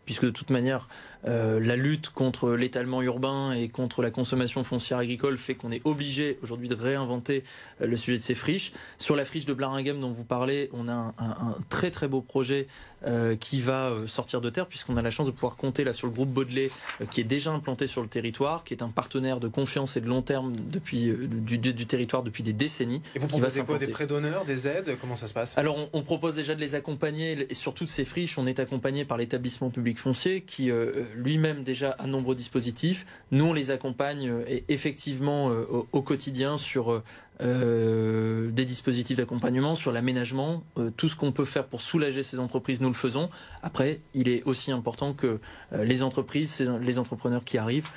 puisque 0.05 0.25
de 0.25 0.31
toute 0.31 0.51
manière, 0.51 0.89
euh, 1.27 1.61
la 1.61 1.77
lutte 1.77 2.11
contre 2.11 2.53
l'étalement 2.53 3.03
urbain 3.03 3.53
et 3.53 3.69
contre 3.69 4.03
la 4.03 4.11
consommation 4.11 4.65
foncière 4.65 4.99
agricole 4.99 5.37
fait 5.37 5.55
qu'on 5.55 5.71
est 5.71 5.87
obligé 5.87 6.39
aujourd'hui 6.43 6.69
de 6.69 6.75
réinventer 6.75 7.45
euh, 7.81 7.87
le 7.87 7.97
sujet 7.97 8.19
de 8.19 8.23
ces 8.23 8.35
friches. 8.35 8.73
Sur 8.99 9.17
la 9.17 9.25
friche 9.25 9.45
de 9.45 9.55
Blaringhem 9.55 10.01
dont 10.01 10.11
vous 10.11 10.25
parlez, 10.25 10.71
on 10.73 10.89
a 10.89 11.15
un, 11.19 11.57
très 11.69 11.91
très 11.91 12.09
beau 12.09 12.23
projet 12.23 12.67
euh, 13.07 13.37
qui 13.37 13.61
va 13.61 13.93
sortir 14.07 14.41
de 14.41 14.51
terre, 14.51 14.67
puisqu'on 14.67 14.97
a 14.97 15.03
la 15.03 15.11
chance 15.11 15.27
de 15.27 15.31
pouvoir 15.31 15.57
compter 15.57 15.85
là 15.85 15.93
sur 15.93 16.07
le 16.07 16.13
groupe 16.13 16.31
Baudelet, 16.31 16.71
euh, 17.01 17.07
qui 17.07 17.21
est 17.21 17.25
déjà 17.25 17.53
implanté 17.53 17.87
sur 17.87 18.03
le 18.03 18.09
territoire, 18.09 18.65
qui 18.65 18.75
est 18.75 18.83
un 18.83 18.89
partenaire 18.89 19.41
de 19.41 19.49
confiance 19.49 19.97
et 19.97 20.01
de 20.01 20.07
long 20.07 20.23
terme 20.23 20.55
depuis 20.57 21.13
du, 21.29 21.59
du, 21.59 21.73
du 21.73 21.87
territoire 21.87 22.23
depuis 22.23 22.43
des 22.43 22.53
décennies. 22.53 23.03
Et 23.15 23.19
vous 23.19 23.29
proposez 23.29 23.63
quoi 23.63 23.79
Des 23.79 23.89
prêts 23.89 24.07
d'honneur, 24.07 24.45
des 24.45 24.67
aides? 24.67 24.97
Comment 25.01 25.17
ça 25.17 25.27
se 25.27 25.35
passe? 25.35 25.57
Alors 25.59 25.77
on, 25.77 25.89
on, 25.93 26.03
propose 26.03 26.37
déjà 26.37 26.55
de 26.55 26.61
les 26.61 26.75
accompagner, 26.75 27.47
et 27.51 27.55
sur 27.55 27.75
toutes 27.75 27.89
ces 27.89 28.05
friches, 28.05 28.39
on 28.39 28.47
est 28.47 28.59
accompagné 28.59 29.05
par 29.05 29.19
l'établissement 29.19 29.71
public 29.71 29.99
foncier 29.99 30.43
qui 30.43 30.71
euh, 30.71 31.05
lui-même 31.15 31.63
déjà 31.63 31.91
a 31.99 32.07
nombreux 32.07 32.35
dispositifs. 32.35 33.07
Nous, 33.31 33.45
on 33.45 33.53
les 33.53 33.71
accompagne 33.71 34.29
euh, 34.29 34.61
effectivement 34.69 35.51
euh, 35.51 35.65
au, 35.71 35.89
au, 35.93 36.03
quotidien 36.03 36.57
sur 36.57 37.03
euh, 37.41 38.51
des 38.51 38.65
dispositifs 38.65 39.17
d'accompagnement, 39.17 39.77
sur 39.77 39.93
l'aménagement, 39.93 40.65
euh, 40.77 40.91
tout 40.97 41.09
ce 41.09 41.15
qu'on 41.15 41.31
peut 41.31 41.45
faire 41.45 41.67
pour 41.67 41.81
soulager 41.81 42.23
ces 42.23 42.41
entreprises, 42.41 42.81
nous 42.81 42.89
le 42.89 42.95
faisons. 42.95 43.31
Après, 43.63 44.01
il 44.15 44.29
est 44.29 44.43
aussi 44.45 44.73
important 44.73 45.13
que 45.13 45.39
euh, 45.73 45.85
les 45.85 46.03
entreprises, 46.03 46.61
les 46.81 46.99
entrepreneurs 46.99 47.45
qui 47.45 47.59
arrivent 47.59 47.89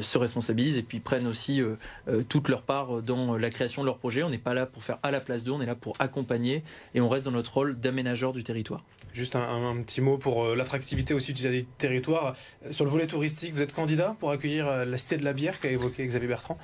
se 0.00 0.16
responsabilisent 0.16 0.78
et 0.78 0.82
puis 0.82 0.98
prennent 0.98 1.26
aussi 1.26 1.60
toute 2.30 2.48
leur 2.48 2.62
part 2.62 3.02
dans 3.02 3.36
la 3.36 3.50
création 3.50 3.82
de 3.82 3.86
leur 3.86 3.98
projet. 3.98 4.22
On 4.22 4.30
n'est 4.30 4.38
pas 4.38 4.54
là 4.54 4.64
pour 4.64 4.82
faire 4.82 4.98
à 5.02 5.10
la 5.10 5.20
place 5.20 5.44
d'eux, 5.44 5.52
on 5.52 5.60
est 5.60 5.66
là 5.66 5.74
pour 5.74 5.94
accompagner 5.98 6.64
et 6.94 7.02
on 7.02 7.08
reste 7.10 7.26
dans 7.26 7.32
notre 7.32 7.52
rôle 7.52 7.78
d'aménageur 7.78 8.32
du 8.32 8.42
territoire. 8.42 8.82
Juste 9.12 9.36
un, 9.36 9.42
un, 9.42 9.82
petit 9.82 10.00
mot 10.00 10.16
pour 10.16 10.54
l'attractivité 10.54 11.12
aussi 11.12 11.34
du 11.34 11.66
territoire. 11.76 12.34
Sur 12.70 12.86
le 12.86 12.90
volet 12.90 13.06
touristique, 13.06 13.52
vous 13.52 13.60
êtes 13.60 13.74
candidat 13.74 14.16
pour 14.20 14.30
accueillir 14.30 14.86
la 14.86 14.96
Cité 14.96 15.18
de 15.18 15.24
la 15.24 15.34
Bière 15.34 15.60
qu'a 15.60 15.70
évoqué 15.70 16.06
Xavier 16.06 16.28
Bertrand? 16.28 16.56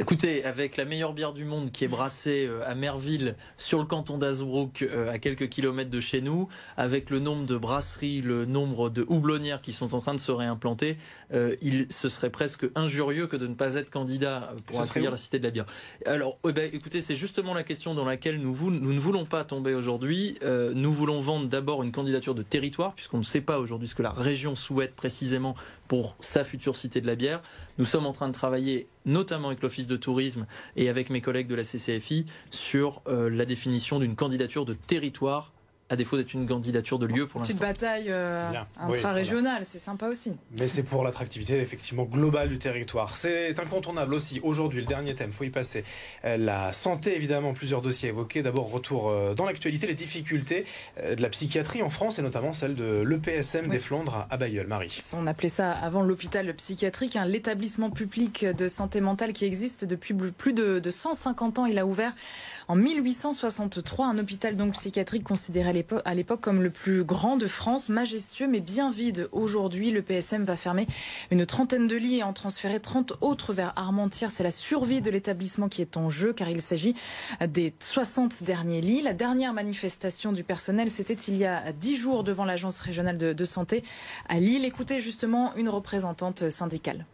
Écoutez, 0.00 0.46
avec 0.46 0.78
la 0.78 0.86
meilleure 0.86 1.12
bière 1.12 1.34
du 1.34 1.44
monde 1.44 1.70
qui 1.70 1.84
est 1.84 1.88
brassée 1.88 2.46
euh, 2.48 2.66
à 2.66 2.74
Merville, 2.74 3.36
sur 3.58 3.78
le 3.78 3.84
canton 3.84 4.16
d'Azbrook, 4.16 4.80
euh, 4.80 5.12
à 5.12 5.18
quelques 5.18 5.50
kilomètres 5.50 5.90
de 5.90 6.00
chez 6.00 6.22
nous, 6.22 6.48
avec 6.78 7.10
le 7.10 7.20
nombre 7.20 7.44
de 7.44 7.58
brasseries, 7.58 8.22
le 8.22 8.46
nombre 8.46 8.88
de 8.88 9.04
houblonnières 9.08 9.60
qui 9.60 9.74
sont 9.74 9.94
en 9.94 10.00
train 10.00 10.14
de 10.14 10.18
se 10.18 10.32
réimplanter, 10.32 10.96
euh, 11.34 11.54
il 11.60 11.86
ce 11.90 12.08
serait 12.08 12.30
presque 12.30 12.64
injurieux 12.76 13.26
que 13.26 13.36
de 13.36 13.46
ne 13.46 13.52
pas 13.52 13.74
être 13.74 13.90
candidat 13.90 14.54
pour 14.64 14.80
accueillir 14.80 15.10
la 15.10 15.18
cité 15.18 15.38
de 15.38 15.44
la 15.44 15.50
bière. 15.50 15.66
Alors, 16.06 16.38
eh 16.48 16.52
ben, 16.52 16.70
écoutez, 16.72 17.02
c'est 17.02 17.14
justement 17.14 17.52
la 17.52 17.62
question 17.62 17.92
dans 17.94 18.06
laquelle 18.06 18.40
nous, 18.40 18.70
nous 18.70 18.94
ne 18.94 18.98
voulons 18.98 19.26
pas 19.26 19.44
tomber 19.44 19.74
aujourd'hui. 19.74 20.38
Euh, 20.42 20.72
nous 20.74 20.94
voulons 20.94 21.20
vendre 21.20 21.46
d'abord 21.46 21.82
une 21.82 21.92
candidature 21.92 22.34
de 22.34 22.42
territoire, 22.42 22.94
puisqu'on 22.94 23.18
ne 23.18 23.22
sait 23.22 23.42
pas 23.42 23.58
aujourd'hui 23.58 23.88
ce 23.88 23.94
que 23.94 24.02
la 24.02 24.12
région 24.12 24.54
souhaite 24.54 24.96
précisément 24.96 25.56
pour 25.90 26.14
sa 26.20 26.44
future 26.44 26.76
cité 26.76 27.00
de 27.00 27.08
la 27.08 27.16
bière. 27.16 27.42
Nous 27.78 27.84
sommes 27.84 28.06
en 28.06 28.12
train 28.12 28.28
de 28.28 28.32
travailler 28.32 28.86
notamment 29.06 29.48
avec 29.48 29.60
l'Office 29.60 29.88
de 29.88 29.96
tourisme 29.96 30.46
et 30.76 30.88
avec 30.88 31.10
mes 31.10 31.20
collègues 31.20 31.48
de 31.48 31.56
la 31.56 31.64
CCFI 31.64 32.26
sur 32.52 33.02
euh, 33.08 33.28
la 33.28 33.44
définition 33.44 33.98
d'une 33.98 34.14
candidature 34.14 34.64
de 34.64 34.74
territoire 34.74 35.52
à 35.90 35.96
défaut 35.96 36.16
d'être 36.16 36.32
une 36.32 36.46
candidature 36.46 37.00
de 37.00 37.06
lieu 37.06 37.26
pour 37.26 37.40
l'instant. 37.40 37.54
Petite 37.54 37.60
bataille 37.60 38.06
euh, 38.08 38.48
intra-régionale, 38.78 39.60
oui, 39.60 39.68
c'est 39.68 39.80
sympa 39.80 40.06
aussi. 40.06 40.32
Mais 40.58 40.68
c'est 40.68 40.84
pour 40.84 41.02
l'attractivité 41.02 41.58
effectivement 41.60 42.04
globale 42.04 42.48
du 42.48 42.58
territoire. 42.58 43.16
C'est 43.16 43.58
incontournable 43.58 44.14
aussi. 44.14 44.40
Aujourd'hui, 44.44 44.80
le 44.80 44.86
dernier 44.86 45.16
thème, 45.16 45.32
faut 45.32 45.42
y 45.42 45.50
passer. 45.50 45.84
Euh, 46.24 46.36
la 46.36 46.72
santé, 46.72 47.16
évidemment, 47.16 47.52
plusieurs 47.52 47.82
dossiers 47.82 48.10
évoqués. 48.10 48.42
D'abord, 48.42 48.70
retour 48.70 49.10
euh, 49.10 49.34
dans 49.34 49.44
l'actualité, 49.44 49.88
les 49.88 49.94
difficultés 49.94 50.64
euh, 50.98 51.16
de 51.16 51.22
la 51.22 51.28
psychiatrie 51.28 51.82
en 51.82 51.90
France 51.90 52.20
et 52.20 52.22
notamment 52.22 52.52
celle 52.52 52.76
de 52.76 53.02
l'EPSM 53.02 53.64
oui. 53.64 53.70
des 53.70 53.78
Flandres 53.80 54.28
à 54.30 54.36
Bayeul. 54.36 54.68
Marie. 54.68 54.96
On 55.16 55.26
appelait 55.26 55.48
ça 55.48 55.72
avant 55.72 56.02
l'hôpital 56.02 56.54
psychiatrique, 56.54 57.16
hein, 57.16 57.24
l'établissement 57.24 57.90
public 57.90 58.44
de 58.44 58.68
santé 58.68 59.00
mentale 59.00 59.32
qui 59.32 59.44
existe 59.44 59.84
depuis 59.84 60.14
plus 60.14 60.52
de, 60.52 60.78
de 60.78 60.90
150 60.90 61.58
ans. 61.58 61.66
Il 61.66 61.80
a 61.80 61.86
ouvert 61.86 62.12
en 62.68 62.76
1863 62.76 64.06
un 64.06 64.18
hôpital 64.18 64.56
donc 64.56 64.74
psychiatrique 64.74 65.24
considéré 65.24 65.72
à 66.04 66.14
l'époque 66.14 66.40
comme 66.40 66.62
le 66.62 66.70
plus 66.70 67.04
grand 67.04 67.36
de 67.36 67.46
France, 67.46 67.88
majestueux 67.88 68.48
mais 68.48 68.60
bien 68.60 68.90
vide. 68.90 69.28
Aujourd'hui, 69.32 69.90
le 69.90 70.02
PSM 70.02 70.44
va 70.44 70.56
fermer 70.56 70.86
une 71.30 71.46
trentaine 71.46 71.86
de 71.86 71.96
lits 71.96 72.18
et 72.18 72.22
en 72.22 72.32
transférer 72.32 72.80
30 72.80 73.14
autres 73.20 73.52
vers 73.52 73.72
Armentières. 73.76 74.30
C'est 74.30 74.42
la 74.42 74.50
survie 74.50 75.00
de 75.00 75.10
l'établissement 75.10 75.68
qui 75.68 75.82
est 75.82 75.96
en 75.96 76.10
jeu 76.10 76.32
car 76.32 76.48
il 76.48 76.60
s'agit 76.60 76.94
des 77.46 77.74
60 77.78 78.42
derniers 78.42 78.80
lits. 78.80 79.02
La 79.02 79.14
dernière 79.14 79.52
manifestation 79.52 80.32
du 80.32 80.44
personnel, 80.44 80.90
c'était 80.90 81.14
il 81.14 81.36
y 81.36 81.44
a 81.44 81.72
10 81.72 81.96
jours 81.96 82.24
devant 82.24 82.44
l'agence 82.44 82.80
régionale 82.80 83.18
de, 83.18 83.32
de 83.32 83.44
santé 83.44 83.84
à 84.28 84.40
Lille. 84.40 84.64
Écoutez 84.64 85.00
justement 85.00 85.54
une 85.56 85.68
représentante 85.68 86.50
syndicale. 86.50 87.06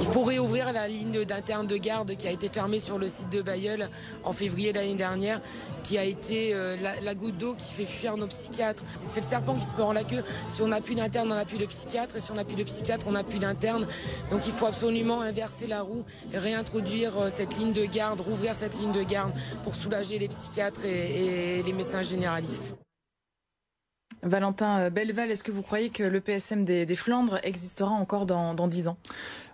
Il 0.00 0.06
faut 0.06 0.24
réouvrir 0.24 0.72
la 0.72 0.88
ligne 0.88 1.24
d'interne 1.24 1.66
de 1.66 1.76
garde 1.78 2.16
qui 2.16 2.28
a 2.28 2.30
été 2.30 2.48
fermée 2.48 2.80
sur 2.80 2.98
le 2.98 3.08
site 3.08 3.30
de 3.30 3.40
Bayeul 3.40 3.88
en 4.24 4.32
février 4.32 4.72
l'année 4.72 4.94
dernière, 4.94 5.40
qui 5.82 5.96
a 5.96 6.04
été 6.04 6.54
euh, 6.54 6.76
la, 7.02 7.14
goutte 7.14 7.38
d'eau 7.38 7.54
qui 7.54 7.72
fait 7.72 7.84
fuir 7.86 8.16
nos 8.18 8.26
psychiatres. 8.26 8.84
C'est 8.94 9.22
le 9.22 9.26
serpent 9.26 9.54
qui 9.54 9.64
se 9.64 9.74
mord 9.74 9.94
la 9.94 10.04
queue. 10.04 10.22
Si 10.48 10.60
on 10.60 10.68
n'a 10.68 10.82
plus 10.82 10.94
d'interne, 10.94 11.32
on 11.32 11.34
n'a 11.34 11.46
plus 11.46 11.58
de 11.58 11.66
psychiatre. 11.66 12.16
Et 12.16 12.20
si 12.20 12.30
on 12.30 12.34
n'a 12.34 12.44
plus 12.44 12.56
de 12.56 12.62
psychiatre, 12.62 13.06
on 13.08 13.12
n'a 13.12 13.24
plus 13.24 13.38
d'interne. 13.38 13.86
Donc 14.30 14.46
il 14.46 14.52
faut 14.52 14.66
absolument 14.66 15.22
inverser 15.22 15.66
la 15.66 15.80
roue 15.80 16.04
et 16.32 16.38
réintroduire 16.38 17.16
euh, 17.18 17.28
cette 17.32 17.56
ligne 17.56 17.72
de 17.72 17.86
garde, 17.86 18.20
rouvrir 18.20 18.54
cette 18.54 18.78
ligne 18.78 18.92
de 18.92 19.02
garde 19.02 19.32
pour 19.64 19.74
soulager 19.74 20.18
les 20.18 20.28
psychiatres 20.28 20.84
et 20.84 21.62
les 21.64 21.72
médecins 21.72 22.02
généralistes. 22.02 22.76
Valentin 24.26 24.90
Belleval, 24.90 25.30
est-ce 25.30 25.42
que 25.42 25.52
vous 25.52 25.62
croyez 25.62 25.90
que 25.90 26.02
le 26.02 26.20
PSM 26.20 26.64
des, 26.64 26.96
Flandres 26.96 27.38
existera 27.42 27.90
encore 27.90 28.26
dans, 28.26 28.54
dans 28.54 28.68
10 28.68 28.88
ans? 28.88 28.96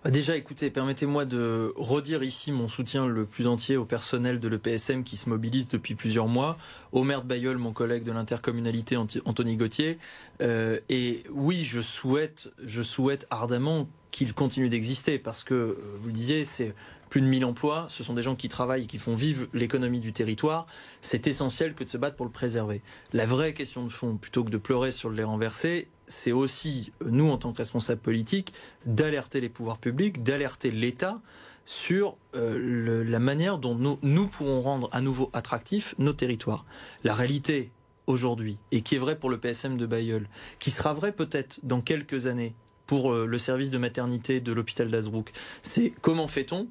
Déjà, 0.05 0.35
écoutez, 0.35 0.69
permettez-moi 0.69 1.23
de 1.23 1.71
redire 1.77 2.23
ici 2.23 2.51
mon 2.51 2.67
soutien 2.67 3.07
le 3.07 3.25
plus 3.25 3.47
entier 3.47 3.77
au 3.77 3.85
personnel 3.85 4.39
de 4.39 4.47
l'EPSM 4.49 5.03
qui 5.03 5.15
se 5.15 5.29
mobilise 5.29 5.69
depuis 5.69 5.95
plusieurs 5.95 6.27
mois, 6.27 6.57
au 6.91 7.03
maire 7.03 7.21
de 7.21 7.27
Bayeul, 7.27 7.57
mon 7.57 7.71
collègue 7.71 8.03
de 8.03 8.11
l'intercommunalité 8.11 8.97
Anthony 8.97 9.55
Gauthier. 9.55 9.97
Euh, 10.41 10.79
et 10.89 11.23
oui, 11.31 11.63
je 11.63 11.81
souhaite, 11.81 12.51
je 12.65 12.81
souhaite 12.81 13.27
ardemment 13.29 13.87
qu'il 14.11 14.33
continue 14.33 14.69
d'exister 14.69 15.19
parce 15.19 15.43
que, 15.43 15.77
vous 16.01 16.07
le 16.07 16.13
disiez, 16.13 16.43
c'est 16.43 16.73
plus 17.13 17.21
de 17.21 17.27
1000 17.27 17.45
emplois, 17.45 17.85
ce 17.89 18.03
sont 18.03 18.15
des 18.15 18.23
gens 18.23 18.35
qui 18.35 18.49
travaillent 18.49 18.87
qui 18.87 18.97
font 18.97 19.13
vivre 19.13 19.45
l'économie 19.53 19.99
du 19.99 20.13
territoire. 20.13 20.65
C'est 20.99 21.27
essentiel 21.27 21.75
que 21.75 21.83
de 21.83 21.89
se 21.89 21.97
battre 21.99 22.15
pour 22.15 22.25
le 22.25 22.31
préserver. 22.31 22.81
La 23.13 23.27
vraie 23.27 23.53
question 23.53 23.83
de 23.83 23.89
fond, 23.89 24.17
plutôt 24.17 24.43
que 24.43 24.49
de 24.49 24.57
pleurer 24.57 24.89
sur 24.89 25.09
le 25.09 25.17
lait 25.17 25.23
renversé, 25.23 25.89
c'est 26.07 26.31
aussi, 26.31 26.91
nous, 27.05 27.29
en 27.29 27.37
tant 27.37 27.53
que 27.53 27.59
responsables 27.59 28.01
politiques, 28.01 28.51
d'alerter 28.87 29.41
les 29.41 29.49
pouvoirs 29.49 29.77
publics, 29.77 30.23
d'alerter 30.23 30.71
l'État 30.71 31.21
sur 31.65 32.17
euh, 32.35 33.03
la 33.03 33.19
manière 33.19 33.59
dont 33.59 33.75
nous, 33.75 34.27
pourrons 34.27 34.61
rendre 34.61 34.89
à 34.91 34.99
nouveau 34.99 35.29
attractifs 35.33 35.93
nos 35.99 36.13
territoires. 36.13 36.65
La 37.03 37.13
réalité 37.13 37.71
aujourd'hui, 38.07 38.57
et 38.71 38.81
qui 38.81 38.95
est 38.95 38.97
vrai 38.97 39.19
pour 39.19 39.29
le 39.29 39.37
PSM 39.37 39.77
de 39.77 39.85
Bayeul, 39.85 40.27
qui 40.57 40.71
sera 40.71 40.95
vrai 40.95 41.11
peut-être 41.11 41.59
dans 41.61 41.79
quelques 41.79 42.25
années 42.25 42.55
pour 42.87 43.13
euh, 43.13 43.27
le 43.27 43.37
service 43.37 43.69
de 43.69 43.77
maternité 43.77 44.41
de 44.41 44.51
l'hôpital 44.51 44.89
d'Azbrook, 44.89 45.31
c'est 45.61 45.93
comment 46.01 46.27
fait-on 46.27 46.67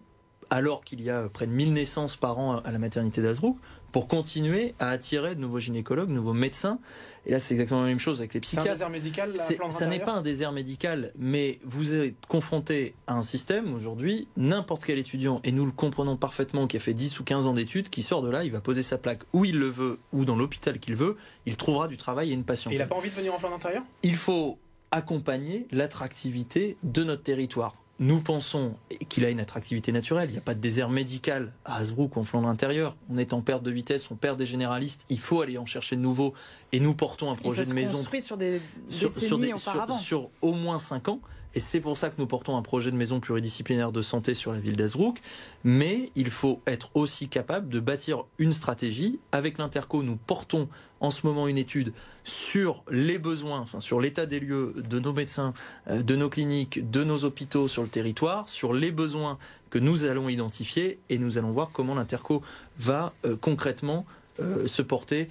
alors 0.52 0.84
qu'il 0.84 1.00
y 1.00 1.08
a 1.08 1.30
près 1.30 1.46
de 1.46 1.52
1000 1.52 1.72
naissances 1.72 2.16
par 2.16 2.38
an 2.38 2.58
à 2.58 2.70
la 2.70 2.78
maternité 2.78 3.22
d'Azbrook, 3.22 3.56
pour 3.90 4.06
continuer 4.06 4.74
à 4.78 4.90
attirer 4.90 5.34
de 5.34 5.40
nouveaux 5.40 5.60
gynécologues, 5.60 6.10
de 6.10 6.12
nouveaux 6.12 6.34
médecins. 6.34 6.78
Et 7.24 7.30
là, 7.30 7.38
c'est 7.38 7.54
exactement 7.54 7.80
la 7.80 7.86
même 7.86 7.98
chose 7.98 8.20
avec 8.20 8.34
les 8.34 8.40
psychiatres. 8.40 8.64
C'est 8.64 8.70
un 8.70 8.74
désert 8.74 8.90
médical, 8.90 9.32
la 9.34 9.70
Ça 9.70 9.86
n'est 9.86 9.98
pas 9.98 10.12
un 10.12 10.20
désert 10.20 10.52
médical, 10.52 11.12
mais 11.16 11.58
vous 11.64 11.94
êtes 11.94 12.26
confronté 12.28 12.94
à 13.06 13.14
un 13.14 13.22
système 13.22 13.72
aujourd'hui, 13.72 14.28
n'importe 14.36 14.84
quel 14.84 14.98
étudiant, 14.98 15.40
et 15.42 15.52
nous 15.52 15.64
le 15.64 15.72
comprenons 15.72 16.18
parfaitement, 16.18 16.66
qui 16.66 16.76
a 16.76 16.80
fait 16.80 16.92
10 16.92 17.18
ou 17.20 17.24
15 17.24 17.46
ans 17.46 17.54
d'études, 17.54 17.88
qui 17.88 18.02
sort 18.02 18.20
de 18.20 18.28
là, 18.28 18.44
il 18.44 18.52
va 18.52 18.60
poser 18.60 18.82
sa 18.82 18.98
plaque 18.98 19.22
où 19.32 19.46
il 19.46 19.58
le 19.58 19.70
veut, 19.70 20.00
ou 20.12 20.26
dans 20.26 20.36
l'hôpital 20.36 20.78
qu'il 20.80 20.96
veut, 20.96 21.16
il 21.46 21.56
trouvera 21.56 21.88
du 21.88 21.96
travail 21.96 22.30
et 22.30 22.34
une 22.34 22.44
patience. 22.44 22.74
Et 22.74 22.76
il 22.76 22.78
n'a 22.78 22.86
pas 22.86 22.96
envie 22.96 23.08
de 23.08 23.14
venir 23.14 23.32
en 23.32 23.38
Flandre 23.38 23.56
intérieure? 23.56 23.84
Il 24.02 24.16
faut 24.16 24.58
accompagner 24.90 25.66
l'attractivité 25.70 26.76
de 26.82 27.04
notre 27.04 27.22
territoire 27.22 27.81
nous 28.02 28.20
pensons 28.20 28.74
qu'il 29.08 29.24
a 29.24 29.30
une 29.30 29.38
attractivité 29.38 29.92
naturelle. 29.92 30.28
Il 30.28 30.32
n'y 30.32 30.38
a 30.38 30.42
pas 30.42 30.54
de 30.54 30.60
désert 30.60 30.88
médical 30.88 31.52
à 31.64 31.76
Hasbrook 31.76 32.16
ou 32.16 32.20
en 32.20 32.24
Flandre 32.24 32.48
intérieure. 32.48 32.96
On 33.08 33.16
est 33.16 33.32
en 33.32 33.42
perte 33.42 33.62
de 33.62 33.70
vitesse, 33.70 34.10
on 34.10 34.16
perd 34.16 34.36
des 34.36 34.44
généralistes. 34.44 35.06
Il 35.08 35.20
faut 35.20 35.40
aller 35.40 35.56
en 35.56 35.66
chercher 35.66 35.94
de 35.94 36.00
nouveaux. 36.00 36.34
Et 36.72 36.80
nous 36.80 36.94
portons 36.94 37.30
un 37.30 37.36
projet 37.36 37.64
de 37.64 37.72
maison 37.72 38.02
sur 38.02 38.36
des 38.36 38.60
sur, 38.88 39.08
sur, 39.08 39.38
des, 39.38 39.54
sur, 39.56 39.94
sur, 40.00 40.30
au 40.40 40.52
moins 40.52 40.80
5 40.80 41.08
ans. 41.10 41.20
Et 41.54 41.60
c'est 41.60 41.80
pour 41.80 41.96
ça 41.96 42.10
que 42.10 42.14
nous 42.18 42.26
portons 42.26 42.56
un 42.56 42.62
projet 42.62 42.90
de 42.90 42.96
maison 42.96 43.20
pluridisciplinaire 43.20 43.92
de 43.92 44.02
santé 44.02 44.34
sur 44.34 44.52
la 44.52 44.60
ville 44.60 44.76
d'Azbrook. 44.76 45.18
Mais 45.64 46.10
il 46.14 46.30
faut 46.30 46.60
être 46.66 46.90
aussi 46.94 47.28
capable 47.28 47.68
de 47.68 47.80
bâtir 47.80 48.24
une 48.38 48.52
stratégie. 48.52 49.20
Avec 49.32 49.58
l'Interco, 49.58 50.02
nous 50.02 50.16
portons 50.16 50.68
en 51.00 51.10
ce 51.10 51.26
moment 51.26 51.48
une 51.48 51.58
étude 51.58 51.92
sur 52.24 52.84
les 52.90 53.18
besoins, 53.18 53.66
sur 53.80 54.00
l'état 54.00 54.24
des 54.24 54.40
lieux 54.40 54.74
de 54.76 54.98
nos 54.98 55.12
médecins, 55.12 55.52
euh, 55.88 56.02
de 56.02 56.16
nos 56.16 56.30
cliniques, 56.30 56.90
de 56.90 57.04
nos 57.04 57.24
hôpitaux 57.24 57.68
sur 57.68 57.82
le 57.82 57.88
territoire, 57.88 58.48
sur 58.48 58.72
les 58.72 58.92
besoins 58.92 59.38
que 59.70 59.78
nous 59.78 60.04
allons 60.04 60.28
identifier 60.28 61.00
et 61.08 61.18
nous 61.18 61.38
allons 61.38 61.50
voir 61.50 61.70
comment 61.72 61.94
l'Interco 61.94 62.42
va 62.78 63.12
euh, 63.24 63.36
concrètement 63.36 64.06
euh, 64.40 64.66
se 64.66 64.80
porter 64.80 65.28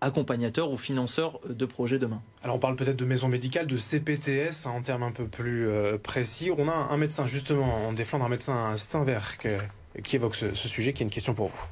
accompagnateur 0.00 0.70
ou 0.70 0.76
financeur 0.76 1.40
de 1.48 1.64
projets 1.66 1.98
demain. 1.98 2.22
Alors 2.42 2.56
on 2.56 2.58
parle 2.58 2.76
peut-être 2.76 2.96
de 2.96 3.04
maison 3.04 3.28
médicale, 3.28 3.66
de 3.66 3.76
CPTS 3.76 4.66
hein, 4.66 4.70
en 4.70 4.82
termes 4.82 5.02
un 5.02 5.12
peu 5.12 5.26
plus 5.26 5.68
euh, 5.68 5.98
précis. 5.98 6.50
On 6.56 6.68
a 6.68 6.72
un, 6.72 6.96
médecin 6.96 7.26
justement 7.26 7.88
en 7.88 7.92
défendre 7.92 8.24
un 8.24 8.28
médecin 8.28 8.76
Steinwerk 8.76 9.48
qui 10.02 10.16
évoque 10.16 10.34
ce, 10.34 10.54
ce 10.54 10.68
sujet, 10.68 10.92
qui 10.92 11.02
est 11.02 11.06
une 11.06 11.10
question 11.10 11.34
pour 11.34 11.48
vous. 11.48 11.64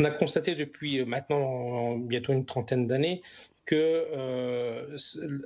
On 0.00 0.04
a 0.04 0.10
constaté 0.10 0.54
depuis 0.54 1.04
maintenant 1.06 1.96
bientôt 1.96 2.32
une 2.32 2.44
trentaine 2.44 2.86
d'années 2.86 3.22
que 3.66 3.74
euh, 3.76 4.96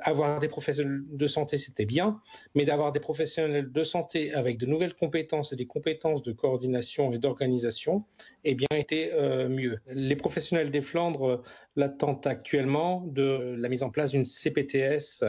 avoir 0.02 0.38
des 0.38 0.48
professionnels 0.48 1.02
de 1.10 1.26
santé, 1.26 1.58
c'était 1.58 1.86
bien, 1.86 2.20
mais 2.54 2.64
d'avoir 2.64 2.92
des 2.92 3.00
professionnels 3.00 3.72
de 3.72 3.82
santé 3.82 4.32
avec 4.34 4.58
de 4.58 4.66
nouvelles 4.66 4.94
compétences 4.94 5.52
et 5.52 5.56
des 5.56 5.66
compétences 5.66 6.22
de 6.22 6.32
coordination 6.32 7.12
et 7.12 7.18
d'organisation, 7.18 8.04
eh 8.44 8.54
bien, 8.54 8.68
était 8.74 9.10
euh, 9.14 9.48
mieux. 9.48 9.78
Les 9.88 10.16
professionnels 10.16 10.70
des 10.70 10.82
Flandres 10.82 11.42
l'attendent 11.76 12.26
actuellement 12.26 13.04
de 13.06 13.56
la 13.58 13.68
mise 13.68 13.82
en 13.82 13.90
place 13.90 14.10
d'une 14.10 14.26
CPTS 14.26 15.24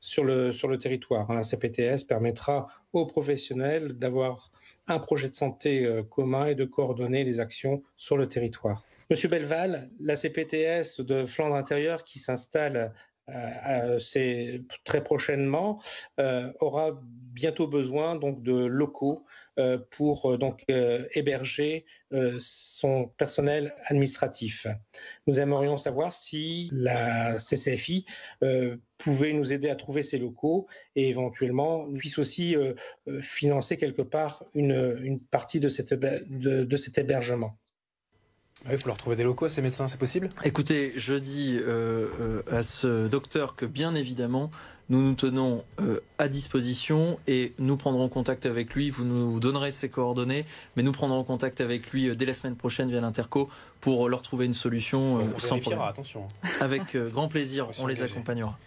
sur 0.00 0.22
le, 0.22 0.52
sur 0.52 0.68
le 0.68 0.76
territoire. 0.76 1.32
La 1.32 1.42
CPTS 1.42 2.04
permettra 2.06 2.66
aux 2.92 3.06
professionnels 3.06 3.94
d'avoir 3.94 4.50
un 4.86 4.98
projet 4.98 5.30
de 5.30 5.34
santé 5.34 5.86
euh, 5.86 6.02
commun 6.02 6.46
et 6.46 6.54
de 6.54 6.66
coordonner 6.66 7.24
les 7.24 7.40
actions 7.40 7.82
sur 7.96 8.18
le 8.18 8.28
territoire. 8.28 8.84
Monsieur 9.10 9.28
Belval, 9.28 9.90
la 10.00 10.16
CPTS 10.16 11.00
de 11.00 11.26
Flandre 11.26 11.56
intérieure 11.56 12.04
qui 12.04 12.18
s'installe 12.18 12.94
euh, 13.30 13.98
euh, 14.16 14.58
très 14.84 15.02
prochainement 15.02 15.80
euh, 16.20 16.52
aura 16.60 17.00
bientôt 17.02 17.66
besoin 17.66 18.16
donc 18.16 18.42
de 18.42 18.52
locaux 18.52 19.24
pour 19.92 20.36
donc 20.36 20.64
héberger 20.68 21.86
son 22.40 23.06
personnel 23.16 23.72
administratif. 23.84 24.66
Nous 25.28 25.38
aimerions 25.38 25.76
savoir 25.76 26.12
si 26.12 26.70
la 26.72 27.38
CCFI 27.38 28.04
pouvait 28.98 29.32
nous 29.32 29.52
aider 29.52 29.70
à 29.70 29.76
trouver 29.76 30.02
ces 30.02 30.18
locaux 30.18 30.66
et 30.96 31.08
éventuellement 31.08 31.88
puisse 31.92 32.18
aussi 32.18 32.56
financer 33.20 33.76
quelque 33.76 34.02
part 34.02 34.44
une, 34.54 35.20
partie 35.30 35.60
de 35.60 35.68
cet 35.68 35.92
hébergement. 36.98 37.56
Il 38.70 38.78
faut 38.78 38.88
leur 38.88 38.96
trouver 38.96 39.16
des 39.16 39.24
locaux 39.24 39.44
à 39.44 39.48
ces 39.48 39.60
médecins, 39.60 39.86
c'est 39.88 39.98
possible? 39.98 40.28
Écoutez, 40.42 40.92
je 40.96 41.14
dis 41.14 41.58
euh, 41.60 42.08
euh, 42.20 42.42
à 42.50 42.62
ce 42.62 43.08
docteur 43.08 43.56
que 43.56 43.66
bien 43.66 43.94
évidemment, 43.94 44.50
nous 44.88 45.02
nous 45.02 45.14
tenons 45.14 45.64
euh, 45.80 46.00
à 46.18 46.28
disposition 46.28 47.18
et 47.26 47.52
nous 47.58 47.76
prendrons 47.76 48.08
contact 48.08 48.46
avec 48.46 48.74
lui. 48.74 48.90
Vous 48.90 49.04
nous 49.04 49.38
donnerez 49.38 49.70
ses 49.70 49.90
coordonnées, 49.90 50.46
mais 50.76 50.82
nous 50.82 50.92
prendrons 50.92 51.24
contact 51.24 51.60
avec 51.60 51.90
lui 51.90 52.14
dès 52.16 52.24
la 52.24 52.32
semaine 52.32 52.56
prochaine 52.56 52.90
via 52.90 53.00
l'Interco 53.00 53.50
pour 53.80 54.08
leur 54.08 54.22
trouver 54.22 54.46
une 54.46 54.54
solution 54.54 55.16
on 55.16 55.38
sans 55.38 55.58
problème. 55.58 55.82
Attention. 55.82 56.26
Avec 56.60 56.96
grand 56.96 57.28
plaisir, 57.28 57.68
on 57.80 57.86
les 57.86 58.02
accompagnera. 58.02 58.58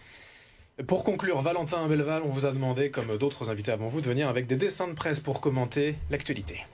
Pour 0.86 1.02
conclure, 1.02 1.40
Valentin 1.42 1.88
Belval, 1.88 2.22
on 2.24 2.28
vous 2.28 2.46
a 2.46 2.52
demandé, 2.52 2.90
comme 2.92 3.16
d'autres 3.16 3.50
invités 3.50 3.72
avant 3.72 3.88
vous, 3.88 4.00
de 4.00 4.08
venir 4.08 4.28
avec 4.28 4.46
des 4.46 4.54
dessins 4.54 4.86
de 4.86 4.92
presse 4.92 5.18
pour 5.18 5.40
commenter 5.40 5.96
l'actualité. 6.08 6.64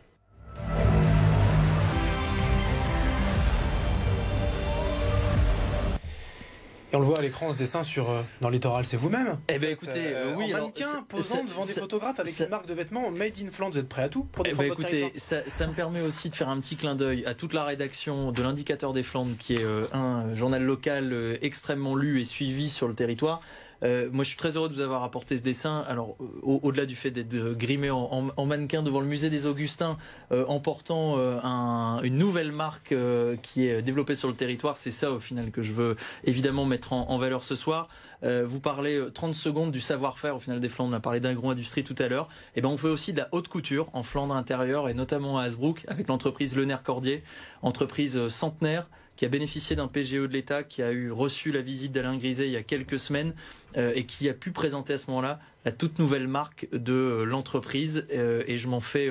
On 6.95 7.01
le 7.01 7.07
voit 7.07 7.19
à 7.19 7.23
l'écran, 7.23 7.51
ce 7.51 7.57
dessin 7.57 7.83
sur 7.83 8.11
euh, 8.11 8.23
dans 8.41 8.49
le 8.49 8.55
littoral, 8.55 8.85
c'est 8.85 8.97
vous-même. 8.97 9.39
Eh 9.49 9.59
bien, 9.59 9.71
écoutez, 9.71 10.15
euh, 10.15 10.35
oui. 10.37 10.55
En 10.55 10.59
mannequin 10.59 11.05
posant 11.09 11.45
devant 11.45 11.65
des 11.65 11.73
photographes 11.73 12.21
avec 12.21 12.39
une 12.39 12.49
marque 12.49 12.67
de 12.67 12.75
vêtements 12.75 13.11
Made 13.11 13.35
in 13.43 13.51
Flandre. 13.51 13.73
Vous 13.73 13.79
êtes 13.81 13.89
prêt 13.89 14.03
à 14.03 14.09
tout 14.09 14.25
pour 14.25 14.47
eh 14.47 14.55
ben, 14.55 14.65
écoutez, 14.65 15.13
ça, 15.17 15.49
ça, 15.49 15.67
me 15.67 15.73
permet 15.73 16.01
aussi 16.01 16.31
de 16.31 16.37
faire 16.37 16.49
un 16.49 16.61
petit 16.61 16.77
clin 16.77 16.95
d'œil 16.95 17.25
à 17.27 17.35
toute 17.35 17.53
la 17.53 17.65
rédaction 17.65 18.33
de 18.33 18.43
l'Indicateur 18.43 18.93
des 18.93 19.03
Flandres, 19.03 19.37
qui 19.39 19.55
est 19.55 19.65
euh, 19.65 19.85
un 19.93 20.35
journal 20.35 20.63
local 20.63 21.13
euh, 21.13 21.37
extrêmement 21.43 21.95
lu 21.95 22.21
et 22.21 22.25
suivi 22.25 22.69
sur 22.69 22.89
le 22.89 22.95
territoire. 22.95 23.41
Euh, 23.85 24.09
moi, 24.13 24.25
je 24.25 24.29
suis 24.29 24.37
très 24.37 24.57
heureux 24.57 24.69
de 24.69 24.75
vous 24.75 24.81
avoir 24.81 25.03
apporté 25.03 25.37
ce 25.37 25.43
dessin. 25.43 25.83
Alors, 25.87 26.17
euh, 26.21 26.27
au-delà 26.43 26.87
du 26.87 26.95
fait 26.95 27.11
d'être 27.11 27.57
grimé 27.57 27.91
en, 27.91 28.47
mannequin 28.47 28.83
devant 28.83 29.01
le 29.01 29.07
musée 29.07 29.31
des 29.31 29.47
Augustins, 29.47 29.97
euh, 30.33 30.45
en 30.47 30.61
portant 30.61 31.19
un, 31.19 32.01
une 32.03 32.17
nouvelle 32.17 32.53
marque 32.53 32.95
qui 33.43 33.67
est 33.67 33.83
développée 33.83 34.15
sur 34.15 34.29
le 34.29 34.35
territoire, 34.35 34.77
c'est 34.77 34.91
ça 34.91 35.11
au 35.11 35.19
final 35.19 35.51
que 35.51 35.63
je 35.63 35.73
veux 35.73 35.97
évidemment 36.25 36.65
mettre 36.65 36.93
en, 36.93 37.11
en 37.11 37.19
valeur 37.19 37.43
ce 37.43 37.55
soir. 37.55 37.89
vous 38.23 38.61
parlez 38.61 39.01
30 39.13 39.35
secondes 39.35 39.73
du 39.73 39.81
savoir-faire 39.81 40.37
au 40.37 40.39
final 40.39 40.61
des 40.61 40.69
Flandres. 40.69 40.91
On 40.91 40.97
a 40.97 41.01
parlé 41.01 41.21
d'agro-industrie 41.21 41.85
tout 41.85 41.95
à 41.99 42.09
l'heure. 42.09 42.29
Et 42.55 42.59
eh 42.59 42.61
ben, 42.61 42.69
on 42.69 42.77
fait 42.77 42.89
aussi 42.89 43.13
de 43.13 43.19
la 43.19 43.29
haute 43.33 43.49
couture 43.49 43.89
en 43.93 44.03
Flandre 44.03 44.35
intérieure 44.35 44.89
et 44.89 44.95
notamment 44.95 45.39
à 45.39 45.45
Hasbrook 45.45 45.85
avec 45.89 46.09
l'entreprise 46.09 46.57
Le 46.57 46.65
Cordier, 46.83 47.23
entreprise 47.63 48.29
centenaire 48.29 48.89
qui 49.17 49.25
a 49.25 49.29
bénéficié 49.29 49.77
d'un 49.77 49.89
PGE 49.89 50.15
de 50.15 50.27
l'État, 50.27 50.63
qui 50.63 50.83
a 50.83 50.93
eu 50.93 51.11
reçu 51.11 51.51
la 51.51 51.63
visite 51.63 51.93
d'Alain 51.93 52.17
Griset 52.17 52.47
il 52.47 52.53
y 52.53 52.57
a 52.57 52.63
quelques 52.63 52.99
semaines 52.99 53.35
euh, 53.77 53.93
et 53.95 54.05
qui 54.05 54.29
a 54.29 54.35
pu 54.35 54.51
présenter 54.51 54.95
à 54.95 54.97
ce 54.97 55.09
moment-là 55.09 55.39
la 55.65 55.73
toute 55.73 55.99
nouvelle 55.99 56.29
marque 56.29 56.69
de 56.73 56.93
euh, 56.93 57.25
l'entreprise. 57.25 58.07
Euh, 58.13 58.43
et 58.47 58.59
je 58.59 58.69
m'en 58.69 58.81
fais 58.81 59.11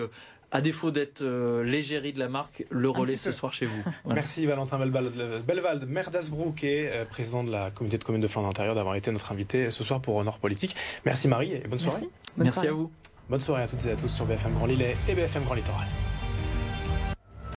à 0.51 0.61
défaut 0.61 0.91
d'être 0.91 1.23
l'égérie 1.63 2.13
de 2.13 2.19
la 2.19 2.29
marque, 2.29 2.65
le 2.69 2.87
relais 2.87 3.17
ce 3.17 3.31
soir 3.31 3.53
chez 3.53 3.65
vous. 3.65 3.83
Merci 4.05 4.45
Valentin 4.45 4.77
Belvald, 4.77 5.87
maire 5.87 6.11
d'Asbrook 6.11 6.63
et 6.63 6.91
président 7.09 7.43
de 7.43 7.49
la 7.49 7.71
communauté 7.71 7.97
de 7.97 8.03
communes 8.03 8.21
de 8.21 8.27
Flandre 8.27 8.49
intérieure 8.49 8.75
d'avoir 8.75 8.93
été 8.95 9.11
notre 9.11 9.31
invité 9.31 9.71
ce 9.71 9.83
soir 9.83 9.99
pour 9.99 10.23
Nord 10.23 10.37
Politique. 10.37 10.75
Merci 11.05 11.27
Marie 11.27 11.53
et 11.53 11.67
bonne 11.67 11.79
soirée. 11.79 12.07
Merci, 12.37 12.67
à 12.67 12.71
vous. 12.71 12.91
Bonne 13.29 13.41
soirée 13.41 13.63
à 13.63 13.67
toutes 13.67 13.83
et 13.85 13.91
à 13.91 13.95
tous 13.95 14.09
sur 14.09 14.25
BFM 14.25 14.53
Grand 14.53 14.67
Lille 14.67 14.85
et 15.07 15.15
BFM 15.15 15.43
Grand 15.43 15.55
Littoral. 15.55 15.87